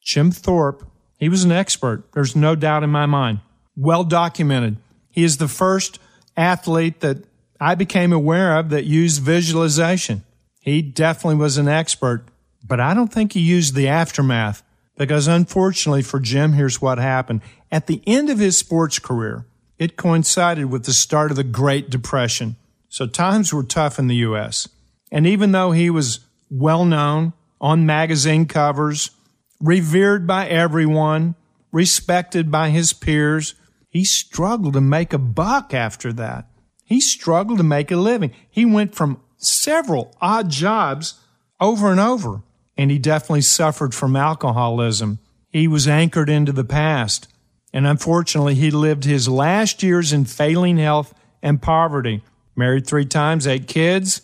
Jim 0.01 0.31
Thorpe, 0.31 0.87
he 1.17 1.29
was 1.29 1.43
an 1.43 1.51
expert. 1.51 2.11
There's 2.13 2.35
no 2.35 2.55
doubt 2.55 2.83
in 2.83 2.89
my 2.89 3.05
mind. 3.05 3.39
Well 3.75 4.03
documented. 4.03 4.77
He 5.09 5.23
is 5.23 5.37
the 5.37 5.47
first 5.47 5.99
athlete 6.37 6.99
that 7.01 7.25
I 7.59 7.75
became 7.75 8.11
aware 8.11 8.57
of 8.57 8.69
that 8.69 8.85
used 8.85 9.21
visualization. 9.21 10.23
He 10.59 10.81
definitely 10.81 11.37
was 11.37 11.57
an 11.57 11.67
expert, 11.67 12.25
but 12.65 12.79
I 12.79 12.93
don't 12.93 13.13
think 13.13 13.33
he 13.33 13.39
used 13.39 13.75
the 13.75 13.87
aftermath 13.87 14.63
because 14.97 15.27
unfortunately 15.27 16.01
for 16.01 16.19
Jim, 16.19 16.53
here's 16.53 16.81
what 16.81 16.97
happened. 16.97 17.41
At 17.71 17.87
the 17.87 18.01
end 18.07 18.29
of 18.29 18.39
his 18.39 18.57
sports 18.57 18.99
career, 18.99 19.45
it 19.77 19.97
coincided 19.97 20.65
with 20.65 20.85
the 20.85 20.93
start 20.93 21.31
of 21.31 21.37
the 21.37 21.43
Great 21.43 21.89
Depression. 21.89 22.55
So 22.89 23.07
times 23.07 23.53
were 23.53 23.63
tough 23.63 23.99
in 23.99 24.07
the 24.07 24.15
U.S. 24.17 24.69
And 25.11 25.27
even 25.27 25.51
though 25.51 25.71
he 25.71 25.89
was 25.89 26.21
well 26.49 26.85
known 26.85 27.33
on 27.59 27.85
magazine 27.85 28.45
covers, 28.45 29.11
revered 29.59 30.25
by 30.25 30.47
everyone, 30.47 31.35
respected 31.71 32.49
by 32.51 32.69
his 32.69 32.93
peers, 32.93 33.55
he 33.95 34.03
struggled 34.03 34.73
to 34.73 34.81
make 34.81 35.13
a 35.13 35.17
buck 35.17 35.73
after 35.73 36.11
that. 36.11 36.49
He 36.83 36.99
struggled 36.99 37.59
to 37.59 37.63
make 37.63 37.91
a 37.91 37.95
living. 37.95 38.33
He 38.49 38.65
went 38.65 38.93
from 38.93 39.21
several 39.37 40.13
odd 40.19 40.49
jobs 40.49 41.13
over 41.61 41.91
and 41.91 41.99
over, 42.01 42.41
and 42.75 42.91
he 42.91 42.99
definitely 42.99 43.43
suffered 43.43 43.95
from 43.95 44.17
alcoholism. 44.17 45.19
He 45.47 45.69
was 45.69 45.87
anchored 45.87 46.29
into 46.29 46.51
the 46.51 46.65
past, 46.65 47.29
and 47.71 47.87
unfortunately, 47.87 48.55
he 48.55 48.69
lived 48.69 49.05
his 49.05 49.29
last 49.29 49.81
years 49.81 50.11
in 50.11 50.25
failing 50.25 50.75
health 50.75 51.13
and 51.41 51.61
poverty. 51.61 52.21
Married 52.53 52.85
three 52.85 53.05
times, 53.05 53.47
eight 53.47 53.65
kids, 53.65 54.21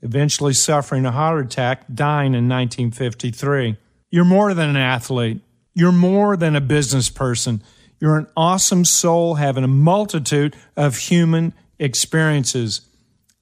eventually 0.00 0.52
suffering 0.52 1.06
a 1.06 1.12
heart 1.12 1.46
attack, 1.46 1.84
dying 1.94 2.34
in 2.34 2.48
1953. 2.48 3.76
You're 4.10 4.24
more 4.24 4.52
than 4.52 4.70
an 4.70 4.76
athlete. 4.76 5.42
You're 5.74 5.92
more 5.92 6.36
than 6.36 6.56
a 6.56 6.60
business 6.60 7.08
person. 7.08 7.62
You're 8.02 8.16
an 8.16 8.26
awesome 8.36 8.84
soul 8.84 9.36
having 9.36 9.62
a 9.62 9.68
multitude 9.68 10.56
of 10.76 10.96
human 10.96 11.52
experiences. 11.78 12.80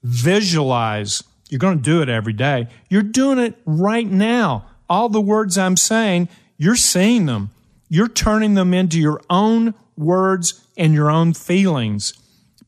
Visualize. 0.03 1.23
You're 1.49 1.57
going 1.57 1.77
to 1.77 1.83
do 1.83 2.03
it 2.03 2.09
every 2.09 2.33
day. 2.33 2.67
You're 2.87 3.01
doing 3.01 3.39
it 3.39 3.55
right 3.65 4.05
now. 4.05 4.67
All 4.87 5.09
the 5.09 5.19
words 5.19 5.57
I'm 5.57 5.75
saying, 5.75 6.29
you're 6.59 6.75
seeing 6.75 7.25
them. 7.25 7.49
You're 7.89 8.07
turning 8.07 8.53
them 8.53 8.71
into 8.71 8.99
your 8.99 9.19
own 9.31 9.73
words 9.97 10.63
and 10.77 10.93
your 10.93 11.09
own 11.09 11.33
feelings. 11.33 12.13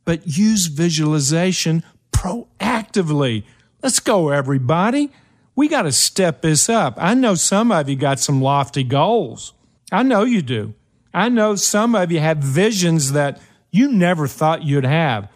But 0.03 0.25
use 0.25 0.65
visualization 0.65 1.83
proactively. 2.11 3.43
Let's 3.83 3.99
go, 3.99 4.29
everybody. 4.29 5.11
We 5.55 5.67
got 5.67 5.83
to 5.83 5.91
step 5.91 6.41
this 6.41 6.69
up. 6.69 6.95
I 6.97 7.13
know 7.13 7.35
some 7.35 7.71
of 7.71 7.87
you 7.87 7.95
got 7.95 8.19
some 8.19 8.41
lofty 8.41 8.83
goals. 8.83 9.53
I 9.91 10.01
know 10.01 10.23
you 10.23 10.41
do. 10.41 10.73
I 11.13 11.29
know 11.29 11.55
some 11.55 11.93
of 11.95 12.11
you 12.11 12.19
have 12.19 12.39
visions 12.39 13.11
that 13.11 13.39
you 13.71 13.91
never 13.91 14.27
thought 14.27 14.63
you'd 14.63 14.85
have. 14.85 15.29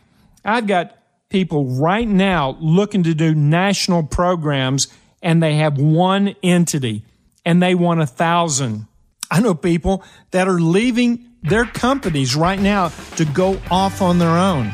I've 0.43 0.67
got 0.67 0.97
people 1.29 1.65
right 1.65 2.07
now 2.07 2.57
looking 2.59 3.03
to 3.03 3.13
do 3.13 3.35
national 3.35 4.03
programs 4.03 4.87
and 5.21 5.41
they 5.41 5.55
have 5.55 5.77
one 5.77 6.35
entity 6.41 7.03
and 7.45 7.61
they 7.61 7.75
want 7.75 8.01
a 8.01 8.05
thousand. 8.05 8.87
I 9.29 9.41
know 9.41 9.53
people 9.53 10.03
that 10.31 10.47
are 10.47 10.59
leaving 10.59 11.25
their 11.43 11.65
companies 11.65 12.35
right 12.35 12.59
now 12.59 12.89
to 13.17 13.25
go 13.25 13.59
off 13.69 14.01
on 14.01 14.19
their 14.19 14.37
own, 14.37 14.71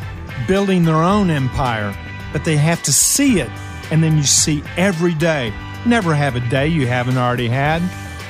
building 0.47 0.85
their 0.85 0.95
own 0.95 1.29
empire, 1.29 1.95
but 2.31 2.45
they 2.45 2.57
have 2.57 2.83
to 2.83 2.93
see 2.93 3.39
it. 3.39 3.49
And 3.91 4.03
then 4.03 4.17
you 4.17 4.23
see 4.23 4.63
every 4.77 5.13
day. 5.13 5.53
Never 5.85 6.15
have 6.15 6.35
a 6.35 6.49
day 6.49 6.67
you 6.67 6.87
haven't 6.87 7.17
already 7.17 7.47
had. 7.47 7.81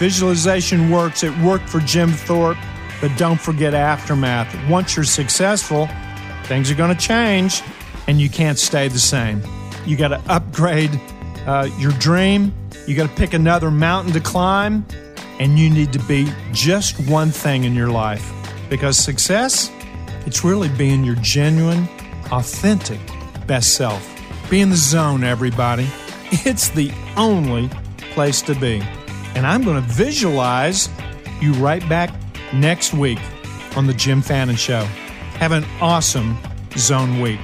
Visualization 0.04 0.92
works. 0.92 1.24
It 1.24 1.34
worked 1.38 1.70
for 1.70 1.80
Jim 1.80 2.10
Thorpe, 2.10 2.58
but 3.00 3.18
don't 3.18 3.40
forget 3.40 3.74
aftermath. 3.74 4.54
Once 4.70 4.98
you're 4.98 5.06
successful, 5.06 5.88
things 6.44 6.70
are 6.70 6.76
going 6.76 6.94
to 6.94 7.02
change 7.02 7.62
and 8.08 8.20
you 8.20 8.30
can't 8.30 8.60
stay 8.60 8.90
the 8.90 9.00
same. 9.00 9.42
You 9.86 9.96
got 9.96 10.10
to 10.10 10.22
upgrade 10.28 10.92
uh, 11.48 11.70
your 11.78 11.94
dream. 11.94 12.54
You 12.86 12.98
got 12.98 13.08
to 13.08 13.16
pick 13.16 13.34
another 13.34 13.72
mountain 13.72 14.12
to 14.12 14.20
climb, 14.20 14.86
and 15.40 15.58
you 15.58 15.70
need 15.70 15.94
to 15.94 16.00
be 16.00 16.28
just 16.52 17.00
one 17.10 17.32
thing 17.32 17.64
in 17.64 17.74
your 17.74 17.88
life 17.88 18.30
because 18.70 18.98
success, 18.98 19.72
it's 20.26 20.44
really 20.44 20.68
being 20.68 21.06
your 21.06 21.16
genuine, 21.22 21.88
authentic 22.30 23.00
best 23.48 23.76
self. 23.76 24.06
Be 24.50 24.60
in 24.60 24.70
the 24.70 24.76
zone, 24.76 25.24
everybody. 25.24 25.88
It's 26.46 26.68
the 26.68 26.92
only 27.16 27.70
place 28.12 28.42
to 28.42 28.56
be. 28.56 28.84
And 29.36 29.46
I'm 29.48 29.64
going 29.64 29.82
to 29.82 29.90
visualize 29.90 30.90
you 31.42 31.54
right 31.54 31.88
back 31.90 32.14
next 32.54 32.94
week 32.94 33.20
on 33.76 33.88
The 33.88 33.94
Jim 33.94 34.22
Fannin 34.22 34.56
Show. 34.56 34.84
Have 35.40 35.52
an 35.52 35.66
awesome 35.82 36.38
zone 36.78 37.20
week. 37.20 37.40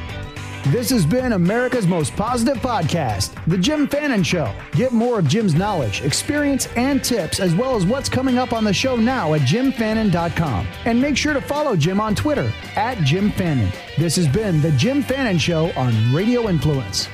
This 0.68 0.90
has 0.90 1.06
been 1.06 1.32
America's 1.34 1.88
most 1.88 2.14
positive 2.18 2.58
podcast, 2.58 3.34
The 3.48 3.58
Jim 3.58 3.88
Fannin 3.88 4.24
Show. 4.24 4.54
Get 4.74 4.92
more 4.92 5.20
of 5.20 5.28
Jim's 5.28 5.56
knowledge, 5.56 6.02
experience, 6.02 6.68
and 6.76 7.02
tips, 7.04 7.40
as 7.40 7.56
well 7.56 7.78
as 7.78 7.86
what's 7.86 8.10
coming 8.10 8.38
up 8.38 8.52
on 8.52 8.66
the 8.66 8.74
show 8.74 8.98
now 8.98 9.34
at 9.34 9.42
jimfannin.com. 9.42 10.68
And 10.86 11.02
make 11.02 11.16
sure 11.16 11.34
to 11.34 11.42
follow 11.42 11.78
Jim 11.78 12.02
on 12.02 12.14
Twitter 12.14 12.52
at 12.76 12.98
Jim 13.00 13.32
Fannin. 13.32 13.72
This 13.98 14.18
has 14.18 14.28
been 14.28 14.62
The 14.62 14.72
Jim 14.74 15.02
Fannin 15.02 15.38
Show 15.38 15.72
on 15.78 16.14
Radio 16.14 16.50
Influence. 16.50 17.08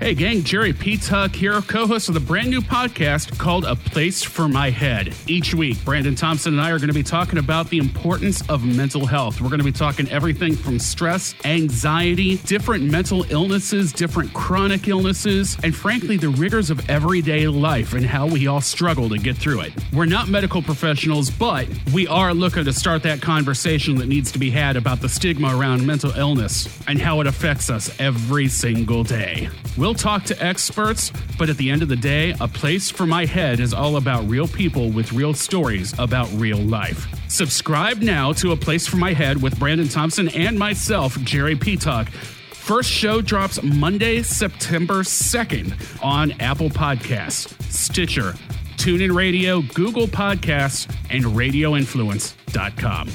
Hey, 0.00 0.14
gang, 0.14 0.42
Jerry 0.44 0.72
P. 0.72 0.96
Tuck 0.96 1.34
here, 1.34 1.60
co 1.60 1.86
host 1.86 2.08
of 2.08 2.14
the 2.14 2.20
brand 2.20 2.48
new 2.48 2.62
podcast 2.62 3.36
called 3.36 3.66
A 3.66 3.76
Place 3.76 4.22
for 4.22 4.48
My 4.48 4.70
Head. 4.70 5.14
Each 5.26 5.54
week, 5.54 5.84
Brandon 5.84 6.14
Thompson 6.14 6.54
and 6.54 6.62
I 6.62 6.70
are 6.70 6.78
going 6.78 6.88
to 6.88 6.94
be 6.94 7.02
talking 7.02 7.38
about 7.38 7.68
the 7.68 7.76
importance 7.76 8.40
of 8.48 8.64
mental 8.64 9.04
health. 9.04 9.42
We're 9.42 9.50
going 9.50 9.58
to 9.58 9.64
be 9.64 9.72
talking 9.72 10.08
everything 10.08 10.56
from 10.56 10.78
stress, 10.78 11.34
anxiety, 11.44 12.38
different 12.38 12.84
mental 12.84 13.30
illnesses, 13.30 13.92
different 13.92 14.32
chronic 14.32 14.88
illnesses, 14.88 15.58
and 15.62 15.76
frankly, 15.76 16.16
the 16.16 16.30
rigors 16.30 16.70
of 16.70 16.88
everyday 16.88 17.46
life 17.46 17.92
and 17.92 18.06
how 18.06 18.26
we 18.26 18.46
all 18.46 18.62
struggle 18.62 19.10
to 19.10 19.18
get 19.18 19.36
through 19.36 19.60
it. 19.60 19.72
We're 19.92 20.06
not 20.06 20.28
medical 20.28 20.62
professionals, 20.62 21.28
but 21.28 21.68
we 21.92 22.06
are 22.06 22.32
looking 22.32 22.64
to 22.64 22.72
start 22.72 23.02
that 23.02 23.20
conversation 23.20 23.96
that 23.96 24.06
needs 24.06 24.32
to 24.32 24.38
be 24.38 24.48
had 24.48 24.76
about 24.76 25.02
the 25.02 25.10
stigma 25.10 25.54
around 25.54 25.86
mental 25.86 26.12
illness 26.12 26.74
and 26.88 26.98
how 26.98 27.20
it 27.20 27.26
affects 27.26 27.68
us 27.68 27.94
every 28.00 28.48
single 28.48 29.04
day. 29.04 29.50
We'll 29.76 29.89
talk 29.94 30.24
to 30.24 30.44
experts, 30.44 31.12
but 31.38 31.48
at 31.48 31.56
the 31.56 31.70
end 31.70 31.82
of 31.82 31.88
the 31.88 31.96
day, 31.96 32.34
A 32.40 32.48
Place 32.48 32.90
for 32.90 33.06
My 33.06 33.24
Head 33.26 33.60
is 33.60 33.72
all 33.72 33.96
about 33.96 34.28
real 34.28 34.48
people 34.48 34.90
with 34.90 35.12
real 35.12 35.34
stories 35.34 35.98
about 35.98 36.28
real 36.34 36.58
life. 36.58 37.06
Subscribe 37.28 37.98
now 37.98 38.32
to 38.34 38.52
A 38.52 38.56
Place 38.56 38.86
for 38.86 38.96
My 38.96 39.12
Head 39.12 39.42
with 39.42 39.58
Brandon 39.58 39.88
Thompson 39.88 40.28
and 40.30 40.58
myself, 40.58 41.18
Jerry 41.20 41.56
Petuck. 41.56 42.08
First 42.08 42.90
show 42.90 43.20
drops 43.20 43.62
Monday, 43.62 44.22
September 44.22 45.02
2nd 45.02 46.04
on 46.04 46.32
Apple 46.40 46.70
Podcasts, 46.70 47.60
Stitcher, 47.70 48.34
TuneIn 48.76 49.14
Radio, 49.14 49.62
Google 49.74 50.06
Podcasts, 50.06 50.88
and 51.10 51.24
RadioInfluence.com. 51.24 53.08